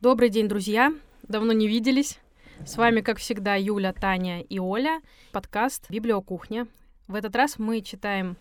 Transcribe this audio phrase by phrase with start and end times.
[0.00, 0.94] Добрый день, друзья!
[1.24, 2.20] Давно не виделись.
[2.64, 5.00] С вами, как всегда, Юля, Таня и Оля.
[5.32, 6.68] Подкаст «Библиокухня».
[7.08, 8.36] В этот раз мы читаем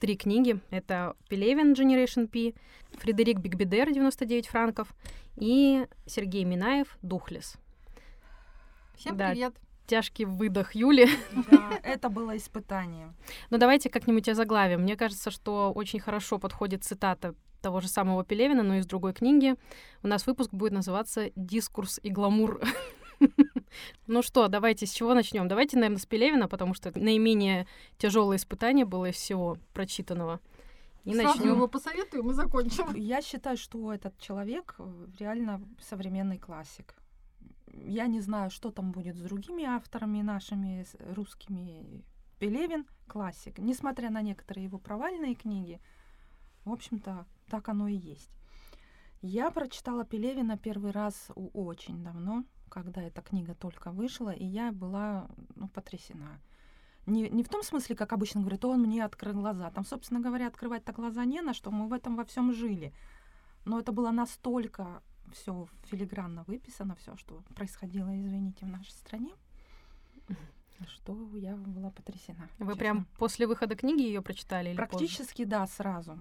[0.00, 0.58] три книги.
[0.70, 2.58] Это Пелевин Generation P,
[2.98, 4.88] Фредерик Бигбедер 99 франков
[5.36, 7.56] и Сергей Минаев Духлес.
[8.96, 9.32] Всем Да.
[9.32, 9.54] привет.
[9.86, 11.08] Тяжкий выдох Юли.
[11.50, 13.12] Да, это было испытание.
[13.50, 14.76] Но давайте как-нибудь о заглаве.
[14.76, 19.54] Мне кажется, что очень хорошо подходит цитата того же самого Пелевина, но из другой книги.
[20.02, 22.60] У нас выпуск будет называться «Дискурс и гламур».
[24.06, 25.48] Ну что, давайте с чего начнем?
[25.48, 30.40] Давайте, наверное, с Пелевина, потому что наименее тяжелое испытание было из всего прочитанного.
[31.04, 31.54] И Сразу начнем.
[31.54, 32.94] его посоветуем и закончим.
[32.94, 36.94] Я считаю, что этот человек э, реально современный классик.
[37.72, 42.04] Я не знаю, что там будет с другими авторами нашими, русскими.
[42.38, 43.58] Пелевин— классик.
[43.58, 45.80] Несмотря на некоторые его провальные книги,
[46.64, 48.30] в общем-то, так оно и есть.
[49.20, 55.28] Я прочитала Пелевина первый раз очень давно, когда эта книга только вышла, и я была
[55.54, 56.40] ну, потрясена.
[57.06, 59.70] Не, не в том смысле, как обычно говорят, он мне открыл глаза.
[59.70, 62.92] Там, собственно говоря, открывать-то глаза не на что, мы в этом во всем жили.
[63.64, 65.02] Но это было настолько
[65.32, 69.32] все филигранно выписано, все, что происходило, извините, в нашей стране,
[70.88, 72.48] что я была потрясена.
[72.58, 72.76] Вы честно.
[72.76, 74.88] прям после выхода книги ее прочитали или позже?
[74.88, 76.18] Практически, да, сразу.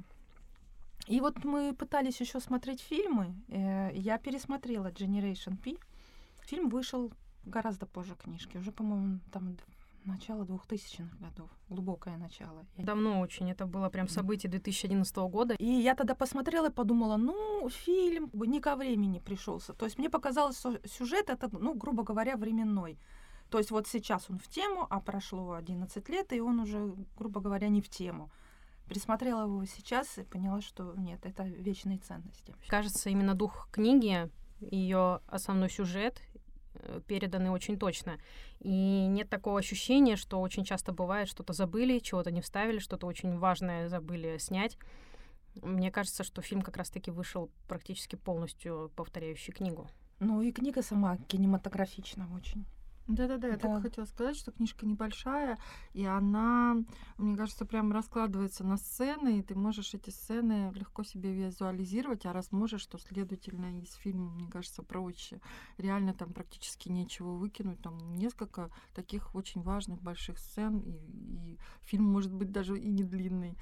[1.07, 3.35] И вот мы пытались еще смотреть фильмы.
[3.47, 5.77] э, Я пересмотрела Generation P.
[6.41, 7.11] Фильм вышел
[7.43, 9.57] гораздо позже книжки, уже, по-моему, там
[10.05, 12.65] начало 2000-х годов, глубокое начало.
[12.77, 13.49] Давно очень.
[13.49, 15.55] Это было прям событие 2011 года.
[15.55, 19.73] И я тогда посмотрела и подумала, ну, фильм бы не ко времени пришелся.
[19.73, 22.97] То есть мне показалось, что сюжет это, ну, грубо говоря, временной.
[23.49, 27.41] То есть вот сейчас он в тему, а прошло 11 лет, и он уже, грубо
[27.41, 28.31] говоря, не в тему.
[28.87, 32.55] Пересмотрела его сейчас и поняла, что нет, это вечные ценности.
[32.67, 34.29] Кажется, именно дух книги,
[34.59, 36.21] ее основной сюжет
[37.07, 38.17] переданы очень точно.
[38.59, 43.37] И нет такого ощущения, что очень часто бывает, что-то забыли, чего-то не вставили, что-то очень
[43.37, 44.77] важное забыли снять.
[45.55, 49.87] Мне кажется, что фильм как раз-таки вышел практически полностью повторяющий книгу.
[50.19, 52.65] Ну и книга сама кинематографична очень.
[53.15, 53.59] Да-да-да, я Да.
[53.59, 55.57] только хотела сказать, что книжка небольшая,
[55.93, 56.77] и она,
[57.17, 62.33] мне кажется, прям раскладывается на сцены, и ты можешь эти сцены легко себе визуализировать, а
[62.33, 65.41] раз можешь, то, следовательно, из фильма, мне кажется, проще.
[65.77, 72.05] Реально там практически нечего выкинуть, там несколько таких очень важных больших сцен, и, и фильм
[72.05, 73.57] может быть даже и не длинный.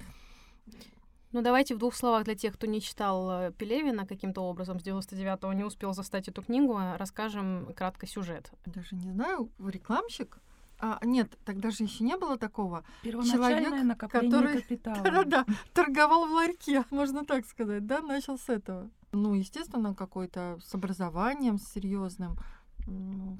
[1.32, 4.82] Ну, давайте в двух словах для тех, кто не читал э, Пелевина каким-то образом с
[4.82, 8.52] 99-го, не успел застать эту книгу, э, расскажем кратко сюжет.
[8.66, 10.38] Даже не знаю, рекламщик?
[10.80, 12.82] А, нет, тогда же еще не было такого.
[13.02, 15.02] Первоначальное Человек, накопление который- капитала.
[15.04, 18.90] Да-да, торговал в ларьке, можно так сказать, да, начал с этого.
[19.12, 22.36] Ну, естественно, какой-то с образованием, с серьезным.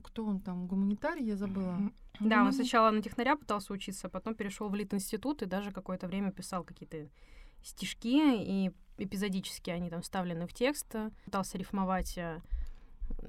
[0.04, 1.76] Кто он там, гуманитарий, я забыла.
[2.20, 6.06] Да, он сначала на технаря пытался учиться, а потом перешел в Литинститут и даже какое-то
[6.06, 7.08] время писал какие-то
[7.62, 10.94] стишки, и эпизодически они там вставлены в текст.
[11.24, 12.40] Пытался рифмовать э,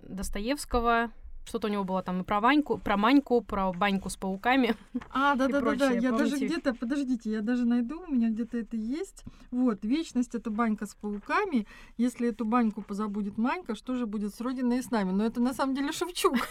[0.03, 1.11] Достоевского.
[1.43, 4.75] Что-то у него было там и про Ваньку, про Маньку, про баньку с пауками.
[5.13, 5.91] А, да, да, да, да.
[5.91, 9.23] Я даже где-то, подождите, я даже найду, у меня где-то это есть.
[9.49, 11.65] Вот, вечность это банька с пауками.
[11.97, 15.11] Если эту баньку позабудет Манька, что же будет с Родиной и с нами?
[15.11, 16.35] Но это на самом деле Шевчук.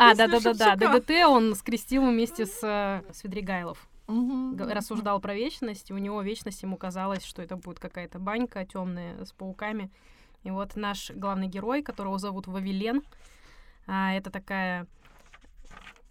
[0.00, 1.00] А, песня да-да-да-да, Шевчука.
[1.00, 3.88] ДДТ он скрестил вместе с э, Свидригайлов.
[4.08, 8.64] Г- Рассуждал про вечность, и у него вечность ему казалось, что это будет какая-то банька
[8.64, 9.90] темная с пауками.
[10.44, 13.02] И вот наш главный герой, которого зовут Вавилен,
[13.86, 14.86] а, это такая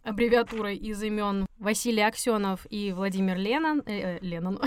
[0.03, 3.81] аббревиатура из имен Василий Аксенов и Владимир Ленон.
[3.85, 4.59] э, э, Леннон.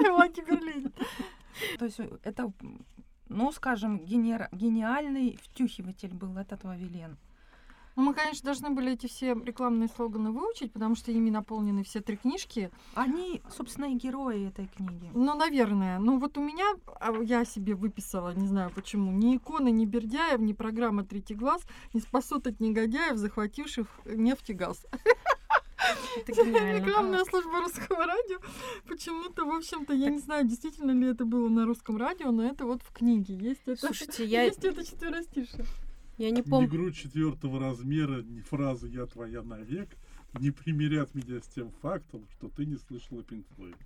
[0.00, 0.92] Владимир Ленин.
[1.78, 2.52] То есть э, это,
[3.28, 7.18] ну, скажем, гениальный втюхиватель был этот Вавилен.
[7.96, 12.00] Ну, мы, конечно, должны были эти все рекламные слоганы выучить, потому что ими наполнены все
[12.00, 12.70] три книжки.
[12.94, 15.10] Они, собственно, и герои этой книги.
[15.14, 15.98] Ну, наверное.
[15.98, 16.64] Ну, вот у меня,
[17.00, 21.62] а, я себе выписала, не знаю почему, ни иконы, ни Бердяев, ни программа «Третий глаз»
[21.92, 24.86] не спасут от негодяев, захвативших нефть и газ.
[26.26, 28.38] Рекламная служба русского радио.
[28.86, 32.64] Почему-то, в общем-то, я не знаю, действительно ли это было на русском радио, но это
[32.64, 33.86] вот в книге есть это.
[33.86, 35.64] Слушайте, я, Есть это четверостишее.
[36.22, 36.68] Я не помню.
[36.68, 39.88] Игру четвертого размера, не фразу «я твоя навек»
[40.40, 43.76] не примирят меня с тем фактом, что ты не слышала Pink Floyd.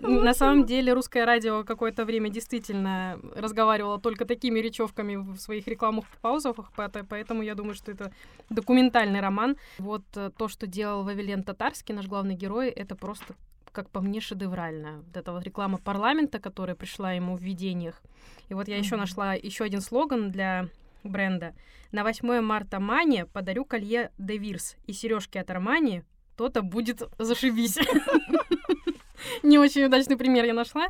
[0.00, 6.04] На самом деле русское радио какое-то время действительно разговаривало только такими речевками в своих рекламных
[6.22, 8.12] паузах, поэт- поэтому я думаю, что это
[8.50, 9.56] документальный роман.
[9.78, 13.34] Вот э, то, что делал Вавилен Татарский, наш главный герой, это просто
[13.78, 14.96] как по мне, шедевральная.
[14.96, 18.02] Вот эта вот реклама парламента, которая пришла ему в видениях.
[18.48, 20.68] И вот я еще нашла еще один слоган для
[21.04, 21.54] бренда.
[21.92, 26.02] На 8 марта Мане подарю колье De Вирс и сережки от Армани.
[26.36, 27.78] То-то будет зашибись.
[29.44, 30.88] Не очень удачный пример я нашла.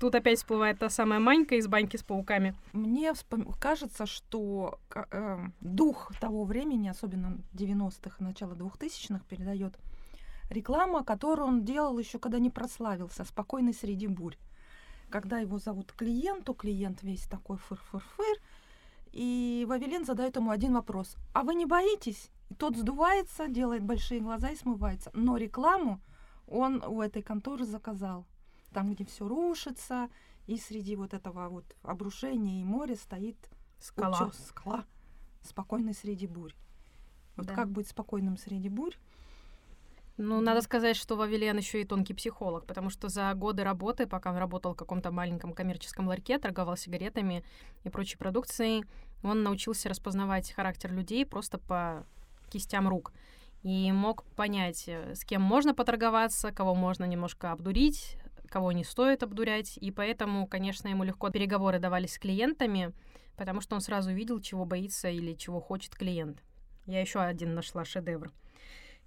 [0.00, 2.54] Тут опять всплывает та самая Манька из баньки с пауками.
[2.72, 9.78] Мне вспом- кажется, что э, дух того времени, особенно 90-х, начала 2000-х, передает
[10.50, 14.36] реклама, которую он делал еще когда не прославился, «Спокойный среди бурь».
[15.10, 18.38] Когда его зовут клиенту, клиент весь такой фыр-фыр-фыр,
[19.12, 21.16] и Вавилен задает ему один вопрос.
[21.32, 25.10] «А вы не боитесь?» И тот сдувается, делает большие глаза и смывается.
[25.14, 26.00] Но рекламу
[26.46, 28.26] он у этой конторы заказал.
[28.72, 30.08] Там, где все рушится,
[30.46, 33.36] и среди вот этого вот обрушения и моря стоит
[33.78, 34.16] Скала.
[34.16, 34.84] утёс, скала,
[35.42, 36.52] спокойный среди бурь.
[37.36, 37.54] Вот Да.
[37.54, 38.94] как быть спокойным среди бурь?
[40.16, 44.30] Ну, надо сказать, что Вавилен еще и тонкий психолог, потому что за годы работы, пока
[44.30, 47.44] он работал в каком-то маленьком коммерческом ларьке, торговал сигаретами
[47.82, 48.84] и прочей продукцией,
[49.24, 52.06] он научился распознавать характер людей просто по
[52.48, 53.12] кистям рук.
[53.64, 58.18] И мог понять, э, с кем можно поторговаться, кого можно немножко обдурить,
[58.48, 59.78] кого не стоит обдурять.
[59.78, 62.92] И поэтому, конечно, ему легко переговоры давались с клиентами,
[63.36, 66.42] потому что он сразу видел, чего боится или чего хочет клиент.
[66.86, 68.30] Я еще один нашла шедевр.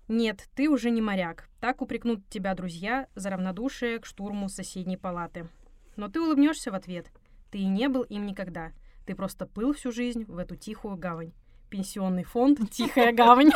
[0.07, 1.50] Нет, ты уже не моряк.
[1.59, 5.50] Так упрекнут тебя друзья за равнодушие к штурму соседней палаты.
[5.98, 7.12] Но ты улыбнешься в ответ.
[7.51, 8.71] Ты и не был им никогда.
[9.06, 11.33] Ты просто плыл всю жизнь в эту тихую гавань.
[11.69, 13.51] Пенсионный фонд «Тихая гавань».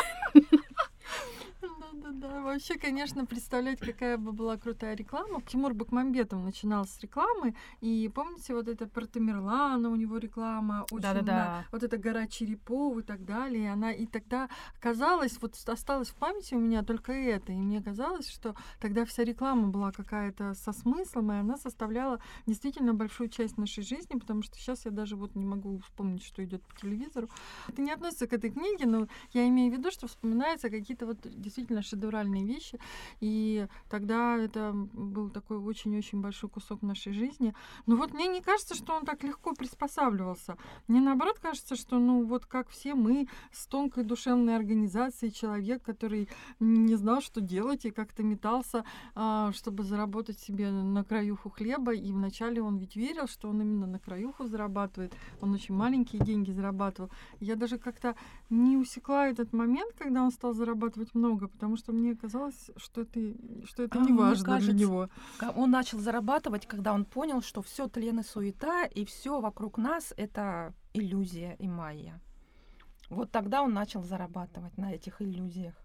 [2.01, 2.41] Да-да-да.
[2.41, 5.41] Вообще, конечно, представлять, какая бы была крутая реклама.
[5.43, 7.55] Тимур Бекмамбетов начинал с рекламы.
[7.81, 10.85] И помните, вот это про Тамерлана, у него реклама.
[10.91, 11.33] очень Да-да-да.
[11.33, 13.63] на- Вот эта гора черепов и так далее.
[13.63, 14.49] И Она и тогда
[14.79, 17.51] казалось, вот осталось в памяти у меня только это.
[17.51, 22.93] И мне казалось, что тогда вся реклама была какая-то со смыслом, и она составляла действительно
[22.93, 26.61] большую часть нашей жизни, потому что сейчас я даже вот не могу вспомнить, что идет
[26.63, 27.29] по телевизору.
[27.67, 31.17] Это не относится к этой книге, но я имею в виду, что вспоминаются какие-то вот
[31.23, 32.79] действительно шедевральные вещи.
[33.19, 37.53] И тогда это был такой очень-очень большой кусок нашей жизни.
[37.85, 40.57] Но вот мне не кажется, что он так легко приспосабливался.
[40.87, 46.29] Мне наоборот кажется, что ну вот как все мы с тонкой душевной организацией, человек, который
[46.59, 48.85] не знал, что делать, и как-то метался,
[49.15, 51.93] а, чтобы заработать себе на краюху хлеба.
[51.93, 55.13] И вначале он ведь верил, что он именно на краюху зарабатывает.
[55.41, 57.09] Он очень маленькие деньги зарабатывал.
[57.39, 58.15] Я даже как-то
[58.49, 63.19] не усекла этот момент, когда он стал зарабатывать много, потому что мне казалось, что это,
[63.65, 65.09] что это А, не важно для него.
[65.55, 70.13] Он начал зарабатывать, когда он понял, что все тлен и суета, и все вокруг нас
[70.17, 72.21] это иллюзия и майя.
[73.09, 75.75] Вот тогда он начал зарабатывать на этих иллюзиях.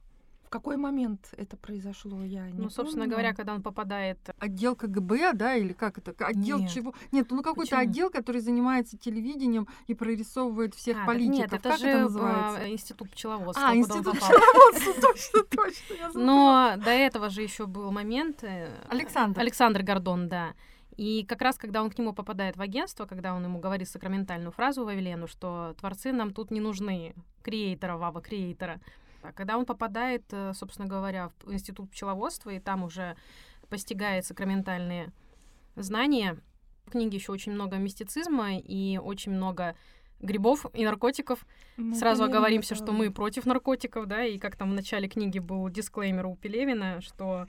[0.47, 3.11] В какой момент это произошло, я не Ну, собственно помню.
[3.11, 4.19] говоря, когда он попадает...
[4.39, 6.15] Отдел КГБ, да, или как это?
[6.25, 6.71] Отдел Нет.
[6.71, 6.95] чего?
[7.11, 7.81] Нет, ну какой-то Почему?
[7.81, 11.39] отдел, который занимается телевидением и прорисовывает всех А, политиков.
[11.39, 12.71] Нет, это как же это а, называется?
[12.71, 13.69] институт пчеловодства.
[13.69, 16.11] А, институт пчеловодства, точно, точно.
[16.21, 18.45] Но до этого же еще был момент...
[18.45, 19.41] э, Александр.
[19.41, 20.55] Александр Гордон, да.
[20.97, 24.53] И как раз, когда он к нему попадает в агентство, когда он ему говорит сакраментальную
[24.53, 28.81] фразу Вавилену, что творцы нам тут не нужны, креатора, Вава, креатора.
[29.27, 33.17] А когда он попадает, э, собственно говоря, в институт пчеловодства, и там уже
[33.69, 35.13] постигает сакраментальные
[35.75, 36.39] знания,
[36.87, 39.75] в книге еще очень много мистицизма и очень много
[40.21, 41.45] грибов и наркотиков.
[41.77, 45.69] Ну, Сразу оговоримся, что мы против наркотиков, да, и как там в начале книги был
[45.69, 47.47] дисклеймер у Пелевина, что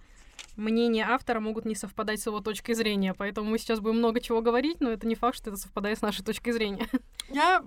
[0.55, 4.41] мнения автора могут не совпадать с его точкой зрения, поэтому мы сейчас будем много чего
[4.41, 6.87] говорить, но это не факт, что это совпадает с нашей точкой зрения.
[7.29, 7.63] Я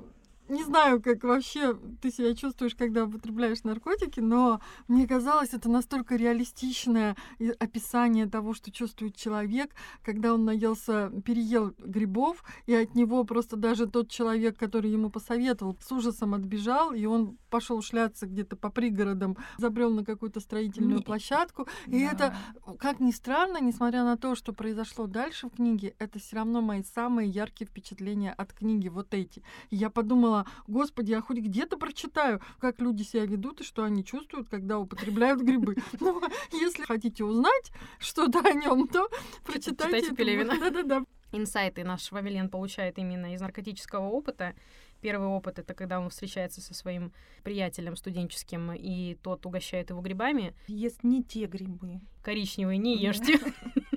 [0.50, 6.16] не знаю, как вообще ты себя чувствуешь, когда употребляешь наркотики, но мне казалось, это настолько
[6.16, 7.16] реалистичное
[7.58, 9.70] описание того, что чувствует человек,
[10.02, 15.76] когда он наелся, переел грибов, и от него просто даже тот человек, который ему посоветовал,
[15.80, 21.02] с ужасом отбежал, и он пошел шляться где-то по пригородам, забрел на какую-то строительную Не-
[21.02, 22.34] площадку, и это
[22.66, 22.74] Да.
[22.78, 26.82] как ни странно, несмотря на то, что произошло дальше в книге, это все равно мои
[26.82, 29.42] самые яркие впечатления от книги, вот эти.
[29.70, 34.04] И я подумала, господи, я хоть где-то прочитаю, как люди себя ведут и что они
[34.04, 35.76] чувствуют, когда употребляют грибы.
[36.00, 36.20] Но
[36.52, 39.08] если хотите узнать что-то о нем, то
[39.44, 40.00] прочитайте.
[40.00, 40.14] Читайте.
[40.14, 40.58] Пелевина.
[40.58, 41.04] Да-да-да.
[41.32, 44.54] Инсайты наш Вавилен получает именно из наркотического опыта.
[45.00, 50.54] Первый опыт— это когда он встречается со своим приятелем студенческим, и тот угощает его грибами.
[50.66, 52.00] Есть не те грибы.
[52.22, 53.80] Коричневые не Да.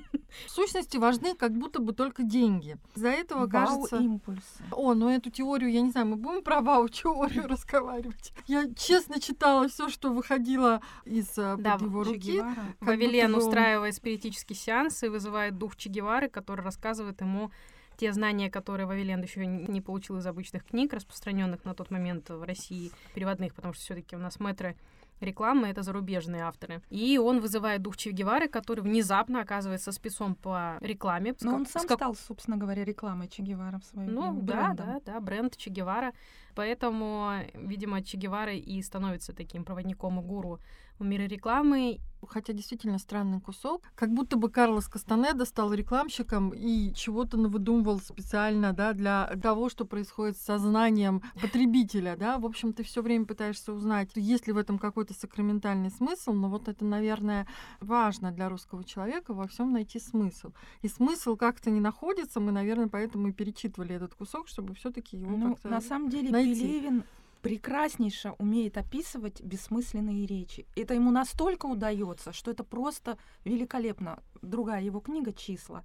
[0.46, 2.78] В сущности, важны как будто бы только деньги.
[2.96, 3.98] Из-за этого кажется...
[3.98, 4.63] импульсы.
[4.72, 8.34] О, ну эту теорию, я не знаю, мы будем про вау-теорию разговаривать.
[8.48, 12.42] Я честно читала все, что выходило из э, Да, его руки.
[12.80, 17.52] Вавилен устраивает спиритический сеанс и вызывает дух Че Гевары, который рассказывает ему
[17.98, 22.44] те знания, которые Вавилен еще не получил из обычных книг, распространенных на тот момент в
[22.44, 24.75] России, переводных, потому что все-таки у нас мэтры
[25.24, 26.82] рекламы— это зарубежные авторы.
[26.89, 31.34] И он вызывает дух Че Гевары, который внезапно оказывается спецом по рекламе.
[31.42, 34.53] Но как- он сам как- стал, собственно говоря, рекламой Че Гевара в своем Ну, да,
[34.53, 34.75] брендом.
[35.06, 36.13] да, да, бренд Че Гевара.
[36.55, 40.60] Поэтому, видимо, Че Гевара и становится таким проводником и гуру
[41.00, 42.00] в мире рекламы.
[42.25, 43.81] Хотя действительно странный кусок.
[43.95, 49.83] Как будто бы Карлос Кастанеда стал рекламщиком и чего-то навыдумывал специально да, для того, что
[49.83, 52.15] происходит с сознанием потребителя.
[52.15, 52.38] Да?
[52.38, 56.48] В общем, ты все время пытаешься узнать, есть ли в этом какой-то сакраментальный смысл, но
[56.48, 57.45] вот это, наверное,
[57.81, 60.53] важно для русского человека во всем найти смысл.
[60.81, 65.36] И смысл как-то не находится, мы, наверное, поэтому и перечитывали этот кусок, чтобы все-таки его
[65.36, 65.67] Ну, как-то...
[65.67, 66.62] на самом деле найти.
[66.62, 67.04] Пелевин
[67.42, 70.66] прекраснейше умеет описывать бессмысленные речи.
[70.76, 74.24] Это ему настолько удается, что это просто великолепно.
[74.42, 75.84] Другая его книга «Числа».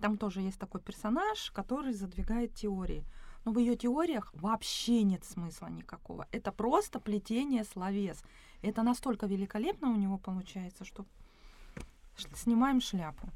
[0.00, 3.04] Там тоже есть такой персонаж, который задвигает теории.
[3.44, 6.28] Но в ее теориях вообще нет смысла никакого.
[6.30, 8.22] Это просто плетение словес.
[8.62, 11.06] Это настолько великолепно у него получается, что
[12.34, 13.28] снимаем шляпу.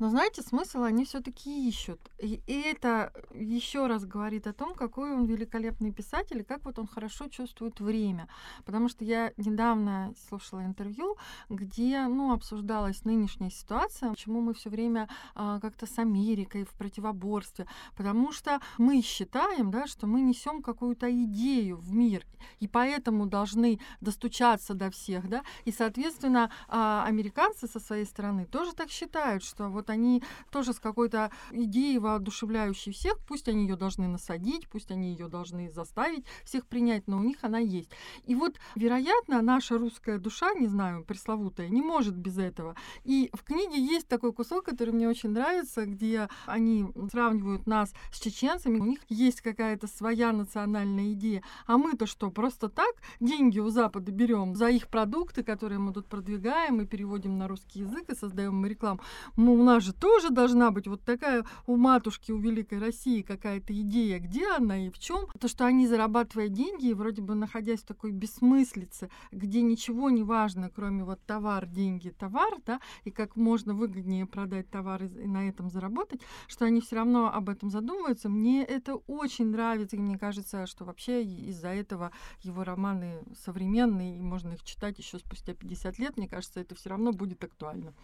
[0.00, 2.00] Но знаете, смысл они все-таки ищут.
[2.18, 6.78] И, и это еще раз говорит о том, какой он великолепный писатель и как вот
[6.78, 8.26] он хорошо чувствует время.
[8.64, 11.18] Потому что я недавно слушала интервью,
[11.50, 17.66] где ну, обсуждалась нынешняя ситуация, почему мы все время а, как-то с Америкой в противоборстве.
[17.94, 22.26] Потому что мы считаем, да, что мы несем какую-то идею в мир,
[22.58, 25.28] и поэтому должны достучаться до всех.
[25.28, 25.42] Да?
[25.66, 30.80] И, соответственно, а, американцы со своей стороны тоже так считают, что вот они тоже с
[30.80, 36.66] какой-то идеей воодушевляющей всех, пусть они ее должны насадить, пусть они ее должны заставить всех
[36.66, 37.90] принять, но у них она есть.
[38.24, 42.76] И вот, вероятно, наша русская душа, не знаю, пресловутая, не может без этого.
[43.04, 48.20] И в книге есть такой кусок, который мне очень нравится, где они сравнивают нас с
[48.20, 53.68] чеченцами, у них есть какая-то своя национальная идея, а мы-то что, просто так деньги у
[53.70, 58.14] Запада берем за их продукты, которые мы тут продвигаем и переводим на русский язык и
[58.14, 59.00] создаем рекламу.
[59.36, 63.78] Ну, у нас же тоже должна быть вот такая у матушки, у Великой России какая-то
[63.80, 65.26] идея, где она и в чем.
[65.38, 70.70] То, что они зарабатывая деньги, вроде бы находясь в такой бессмыслице, где ничего не важно,
[70.70, 75.70] кроме вот товар, деньги, товар, да, и как можно выгоднее продать товар и на этом
[75.70, 78.28] заработать, что они все равно об этом задумываются.
[78.28, 82.10] Мне это очень нравится, и мне кажется, что вообще из-за этого
[82.42, 86.90] его романы современные, и можно их читать еще спустя 50 лет, мне кажется, это все
[86.90, 87.94] равно будет актуально.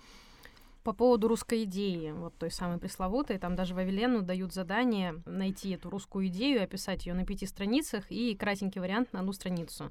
[0.86, 5.90] По поводу русской идеи, вот той самой пресловутой, там даже Вавилену дают задание найти эту
[5.90, 9.90] русскую идею, описать ее на пяти страницах и кратенький вариант на одну страницу.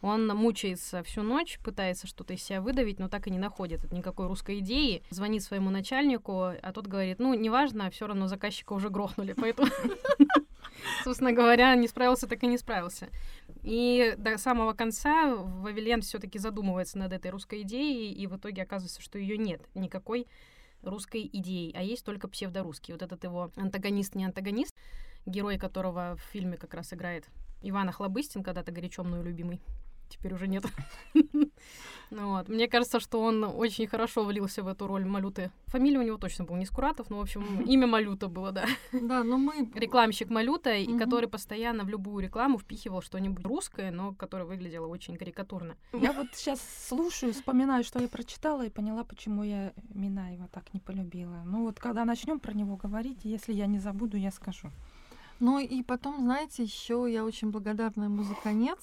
[0.00, 4.26] Он мучается всю ночь, пытается что-то из себя выдавить, но так и не находит никакой
[4.26, 5.04] русской идеи.
[5.10, 9.68] Звонит своему начальнику, а тот говорит, ну, неважно, все равно заказчика уже грохнули, поэтому,
[11.04, 13.10] собственно говоря, не справился, так и не справился.
[13.62, 19.00] И до самого конца Вавилен все-таки задумывается над этой русской идеей, и в итоге оказывается,
[19.00, 20.26] что ее нет никакой
[20.82, 22.92] русской идеи, а есть только псевдорусский.
[22.92, 24.74] Вот этот его антагонист, не антагонист,
[25.26, 27.28] герой которого в фильме как раз играет
[27.62, 29.60] Иван Охлобыстин, когда-то горячо мною любимый.
[30.12, 30.64] Теперь уже нет.
[32.14, 32.48] Ну вот.
[32.50, 35.50] Мне кажется, что он очень хорошо влился в эту роль Малюты.
[35.68, 38.66] Фамилия у него точно была не Скуратов, но, в общем, имя Малюта было, да.
[38.92, 39.70] Да, но мы...
[39.74, 45.16] Рекламщик Малюта, и который постоянно в любую рекламу впихивал что-нибудь русское, но которое выглядело очень
[45.16, 45.74] карикатурно.
[45.94, 50.80] Я вот сейчас слушаю, вспоминаю, что я прочитала и поняла, почему я Минаева так не
[50.80, 51.42] полюбила.
[51.46, 54.70] Ну вот когда начнем про него говорить, если я не забуду, я скажу.
[55.40, 58.78] Ну и потом, знаете, еще я очень благодарна ему за конец,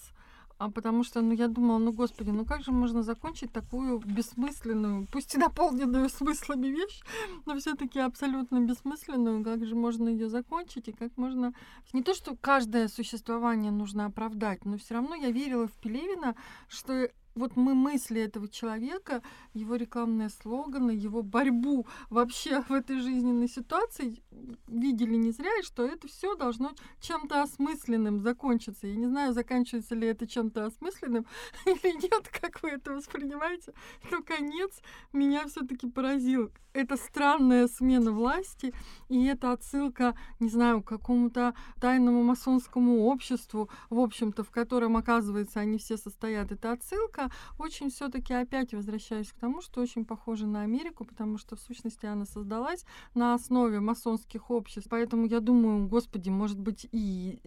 [0.59, 5.07] а потому что, ну, я думала, ну, господи, ну как же можно закончить такую бессмысленную,
[5.09, 7.01] пусть и наполненную смыслами вещь,
[7.45, 10.89] но все-таки абсолютно бессмысленную, как же можно ее закончить?
[10.89, 11.53] И как можно...
[11.93, 16.35] Не то, что каждое существование нужно оправдать, но все равно я верила в Пелевина,
[16.67, 19.21] что вот мы мысли этого человека,
[19.53, 24.21] его рекламные слоганы, его борьбу вообще в этой жизненной ситуации
[24.67, 28.87] видели не зря, и что это все должно чем-то осмысленным закончиться.
[28.87, 31.25] Я не знаю, заканчивается ли это чем-то осмысленным
[31.65, 33.73] или нет, как вы это воспринимаете,
[34.11, 34.81] но конец
[35.13, 36.51] меня все-таки поразил.
[36.71, 38.73] Это странная смена власти,
[39.09, 45.59] и это отсылка, не знаю, к какому-то тайному масонскому обществу, в общем-то, в котором, оказывается,
[45.61, 46.51] они все состоят.
[46.51, 51.37] Это отсылка очень все таки опять возвращаюсь к тому, что очень похожа на Америку, потому
[51.37, 54.89] что в сущности она создалась на основе масонских обществ.
[54.89, 57.39] Поэтому я думаю, господи, может быть, и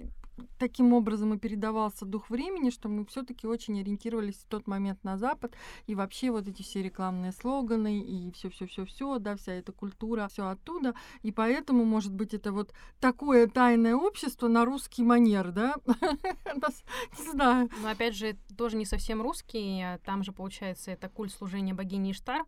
[0.58, 5.16] таким образом и передавался дух времени, что мы все-таки очень ориентировались в тот момент на
[5.16, 5.54] Запад,
[5.86, 10.94] и вообще вот эти все рекламные слоганы, и все-все-все-все, да, вся эта культура, все оттуда,
[11.22, 15.74] и поэтому, может быть, это вот такое тайное общество на русский манер, да,
[17.18, 17.68] не знаю.
[17.82, 22.12] Но опять же, тоже не совсем русский, а там же, получается, это культ служения богини
[22.12, 22.44] Иштар,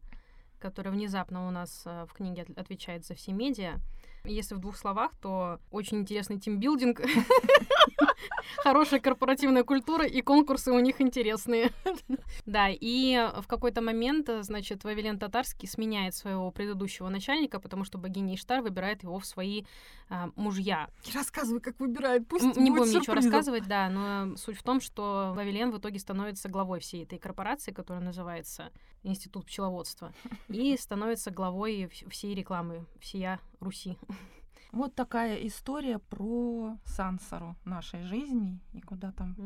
[0.59, 3.81] который внезапно у нас э, в книге отвечает за все медиа.
[4.27, 7.03] Если в двух словах, то очень интересный тимбилдинг,
[8.57, 11.71] хорошая корпоративная культура, и конкурсы у них интересные.
[12.47, 18.35] Да, и в какой-то момент, значит, Вавилен Татарский сменяет своего предыдущего начальника, потому что богиня
[18.35, 19.65] Иштар выбирает его в свои
[20.09, 20.89] а, мужья.
[21.15, 25.71] Рассказывай, как выбирает, пусть Не будем ничего рассказывать, да, но суть в том, что Вавилен
[25.71, 30.15] в итоге становится главой всей этой корпорации, которая называется Институт пчеловодства,
[30.49, 33.99] и становится главой вс- всей рекламы, всея Руси.
[34.73, 39.37] Вот такая история про сансару нашей жизни и куда там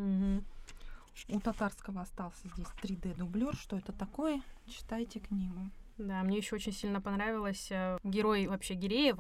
[1.29, 3.55] у татарского остался здесь 3D-дублер.
[3.57, 4.41] Что это такое?
[4.67, 5.71] Читайте книгу.
[5.99, 9.19] Да, мне еще очень сильно понравилось э, герой вообще Гиреев,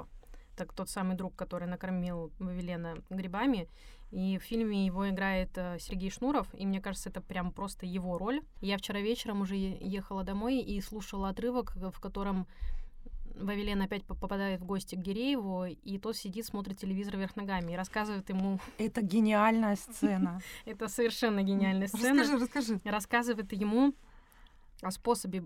[0.56, 3.68] так тот самый друг, который накормил Вавилена грибами.
[4.10, 8.16] И в фильме его играет э, Сергей Шнуров, и мне кажется, это прям просто его
[8.16, 8.42] роль.
[8.60, 12.46] Я вчера вечером уже ехала домой и слушала отрывок, э, в котором
[13.38, 17.72] Вавилен опять по- попадает в гости к Гирееву, и тот сидит, смотрит телевизор вверх ногами
[17.72, 18.60] и рассказывает ему...
[18.78, 20.40] Это гениальная сцена.
[20.64, 22.22] Это совершенно гениальная сцена.
[22.22, 22.80] Расскажи, расскажи.
[22.84, 23.94] рассказывает ему
[24.82, 25.44] о способе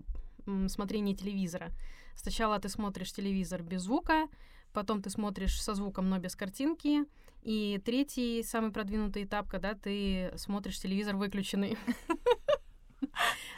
[0.67, 1.71] смотрения телевизора.
[2.15, 4.27] Сначала ты смотришь телевизор без звука,
[4.73, 7.05] потом ты смотришь со звуком, но без картинки,
[7.41, 11.77] и третий, самый продвинутый этап, когда ты смотришь телевизор выключенный.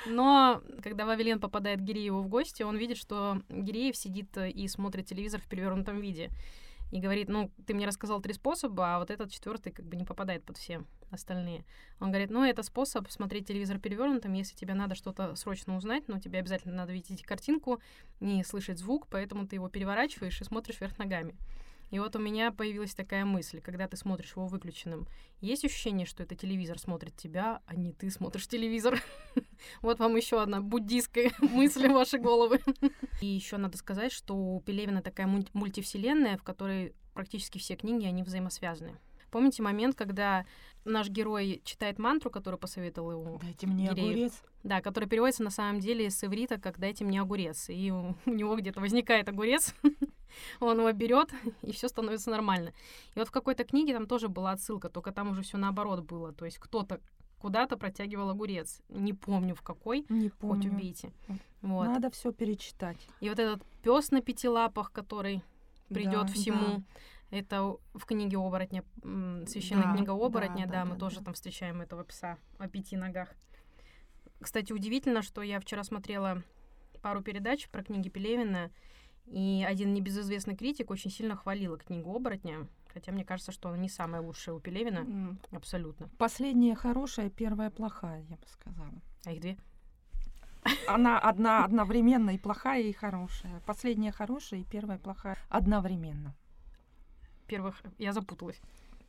[0.06, 4.68] Но когда Вавилен попадает к Гирееву в гости, он видит, что Гиреев сидит э, и
[4.68, 6.30] смотрит телевизор в перевернутом виде.
[6.92, 10.06] И говорит, ну, ты мне рассказал три способа, а вот этот четвертый как бы не
[10.06, 11.66] попадает под все остальные.
[12.00, 16.20] Он говорит, ну, это способ смотреть телевизор перевернутым, если тебе надо что-то срочно узнать, но
[16.20, 17.82] тебе обязательно надо видеть картинку,
[18.20, 21.36] не слышать звук, поэтому ты его переворачиваешь и смотришь вверх ногами.
[21.92, 25.08] И вот у меня появилась такая мысль, когда ты смотришь его выключенным,
[25.42, 29.02] есть ощущение, что это телевизор смотрит тебя, а не ты смотришь телевизор.
[29.82, 32.60] Вот вам еще одна буддийская мысль в ваши головы.
[33.22, 38.06] И еще надо сказать, что у Пелевина такая муль- мультивселенная, в которой практически все книги,
[38.06, 38.98] они взаимосвязаны.
[39.36, 40.46] Помните момент, когда
[40.86, 43.98] наш герой читает мантру, которую посоветовал ему Дайте мне Гиреев.
[44.08, 44.34] огурец.
[44.64, 47.70] да, который переводится на самом деле с иврита как «дайте мне огурец».
[47.70, 49.76] И у, у него где-то возникает огурец,
[50.62, 52.72] он его берет, и все становится нормально.
[53.14, 56.32] И вот в какой-то книге там тоже была отсылка, только там уже все наоборот было.
[56.32, 57.02] То есть кто-то
[57.38, 58.80] куда-то протягивал огурец.
[58.88, 60.72] Не помню в какой, Не хоть помню.
[60.72, 61.12] убейте.
[61.62, 61.88] Вот.
[61.88, 63.06] Надо все перечитать.
[63.20, 65.42] И вот этот пес на пяти лапах, который
[65.90, 66.84] придет Да, всему.
[67.36, 68.86] Это в книге оборотня,
[69.46, 71.26] священная Да, книга оборотня, да, да, да, мы да, тоже да.
[71.26, 73.28] там встречаем этого пса о пяти ногах.
[74.40, 76.44] Кстати, удивительно, что я вчера смотрела
[77.02, 78.72] пару передач про книги Пелевина,
[79.26, 83.90] и один небезызвестный критик очень сильно хвалил книгу оборотня, хотя мне кажется, что она не
[83.90, 86.08] самая лучшая у Пелевина, М, абсолютно.
[86.18, 88.94] Последняя хорошая, первая плохая, я бы сказала.
[89.26, 89.58] А их две?
[90.88, 93.62] Она одна одновременно и плохая, и хорошая.
[93.66, 96.34] Последняя хорошая и первая плохая одновременно.
[97.48, 98.60] Первых я запуталась.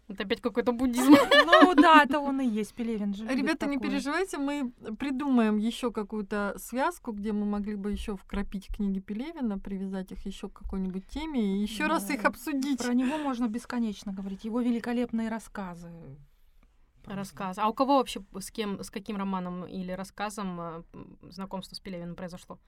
[0.09, 1.15] Это опять какой-то буддизм.
[1.47, 3.27] Ну да, это он и есть, Пелевин же.
[3.27, 9.01] Ребята, не переживайте, мы придумаем еще какую-то связку, где мы могли бы еще вкрапить книги
[9.01, 12.79] Пелевина, привязать их еще к какой-нибудь теме и еще раз их обсудить.
[12.79, 14.45] Про него можно бесконечно говорить.
[14.45, 15.91] Его великолепные рассказы.
[17.05, 17.59] Рассказ.
[17.59, 20.83] А у кого вообще с кем, с каким романом или рассказом э,
[21.31, 22.59] знакомство с Пелевиным произошло?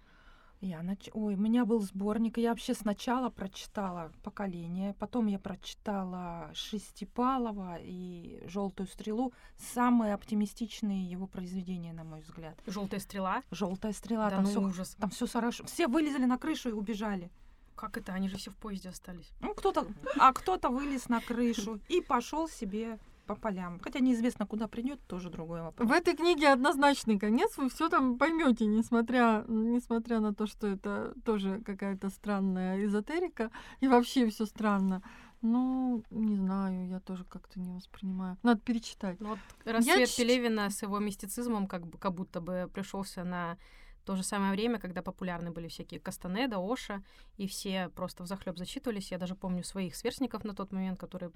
[0.61, 1.09] Я нач...
[1.13, 8.43] Ой, у меня был сборник, я вообще сначала прочитала «Поколение», потом я прочитала Шестипалова и
[8.47, 9.33] «Желтую стрелу».
[9.57, 12.59] Самые оптимистичные его произведения, на мой взгляд.
[12.67, 13.43] Желтая стрела.
[13.53, 14.97] «Желтая стрела», да там ну все ужас.
[14.99, 15.65] там все хорошо.
[15.67, 17.31] Все вылезли на крышу и убежали.
[17.77, 18.13] Как это?
[18.13, 19.31] Они же все в поезде остались.
[19.41, 19.87] Ну, кто-то,
[20.19, 23.79] а кто-то вылез на крышу и пошел себе по полям.
[23.81, 25.89] Хотя неизвестно, куда придет, тоже другой вопрос.
[25.89, 31.13] В этой книге однозначный конец, вы все там поймете, несмотря, несмотря на то, что это
[31.25, 35.03] тоже какая-то странная эзотерика, и вообще все странно.
[35.43, 38.37] Ну, не знаю, я тоже как-то не воспринимаю.
[38.43, 39.21] Надо перечитать.
[39.21, 43.57] Ну, вот рассвет ч- Пелевина с его мистицизмом как, бы, как будто бы пришелся на
[44.05, 47.03] то же самое время, когда популярны были всякие Кастанеда, Оша,
[47.37, 49.13] и все просто взахлеб зачитывались.
[49.13, 51.31] Я даже помню своих сверстников на тот момент, которые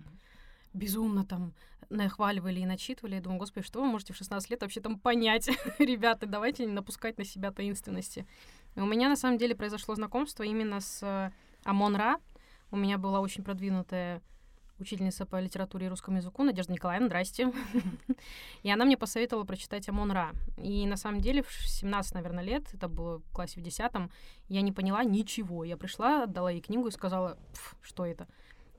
[0.72, 1.54] безумно там
[1.90, 3.16] нахваливали и начитывали.
[3.16, 5.48] Я думаю, господи, что вы можете в 16 лет вообще там понять?
[5.78, 8.26] Ребята, давайте не напускать на себя таинственности.
[8.76, 11.32] И у меня на самом деле произошло знакомство именно с
[11.64, 12.16] Амон Ра.
[12.70, 14.22] У меня была очень продвинутая
[14.82, 17.52] учительница по литературе и русскому языку Надежда Николаевна, здрасте.
[18.62, 20.32] И она мне посоветовала прочитать Амон Ра.
[20.58, 23.90] И на самом деле в 17, наверное, лет, это было в классе в 10
[24.48, 25.64] я не поняла ничего.
[25.64, 27.38] Я пришла, отдала ей книгу и сказала,
[27.80, 28.26] что это?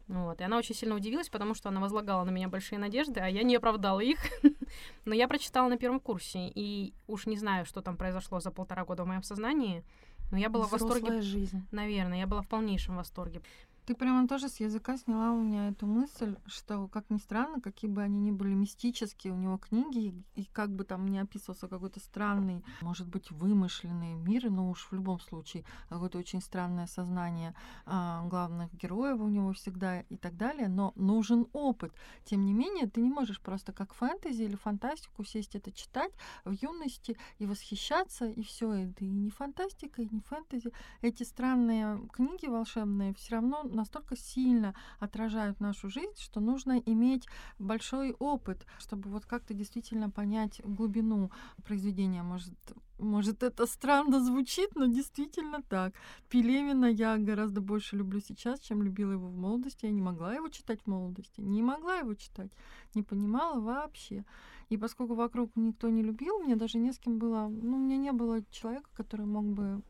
[0.08, 0.42] Вот.
[0.42, 3.44] И она очень сильно удивилась, потому что она возлагала на меня большие надежды, а я
[3.44, 4.20] не оправдала их.
[5.06, 8.84] Но я прочитала на первом курсе, и уж не знаю, что там произошло за полтора
[8.86, 9.84] года в моем сознании,
[10.32, 11.22] но я была Взрослая в восторге.
[11.22, 11.68] жизнь.
[11.72, 13.42] Наверное, я была в полнейшем восторге.
[13.86, 17.92] Ты прямо тоже с языка сняла у меня эту мысль, что, как ни странно, какие
[17.92, 22.00] бы они ни были мистические у него книги, и как бы там ни описывался какой-то
[22.00, 27.54] странный, может быть, вымышленный мир, но уж в любом случае какое-то очень странное сознание
[27.86, 31.92] а, главных героев у него всегда и так далее, но нужен опыт.
[32.24, 36.14] Тем не менее, ты не можешь просто как фэнтези или фантастику сесть это читать
[36.46, 40.72] в юности и восхищаться, и все это и не фантастика, и не фэнтези.
[41.02, 47.28] Эти странные книги волшебные все равно настолько сильно отражают нашу жизнь, что нужно иметь
[47.60, 51.32] большой опыт, чтобы вот как-то действительно понять глубину
[51.64, 52.24] произведения.
[52.24, 52.54] Может,
[53.00, 55.94] может, это странно звучит, но действительно так.
[56.30, 59.86] Пелевина я гораздо больше люблю сейчас, чем любила его в молодости.
[59.86, 61.42] Я не могла его читать в молодости.
[61.42, 62.52] Не могла его читать.
[62.96, 64.26] Не понимала вообще.
[64.70, 67.48] И поскольку вокруг никто не любил, мне даже не с кем было...
[67.48, 69.82] Ну, у меня не было человека, который мог бы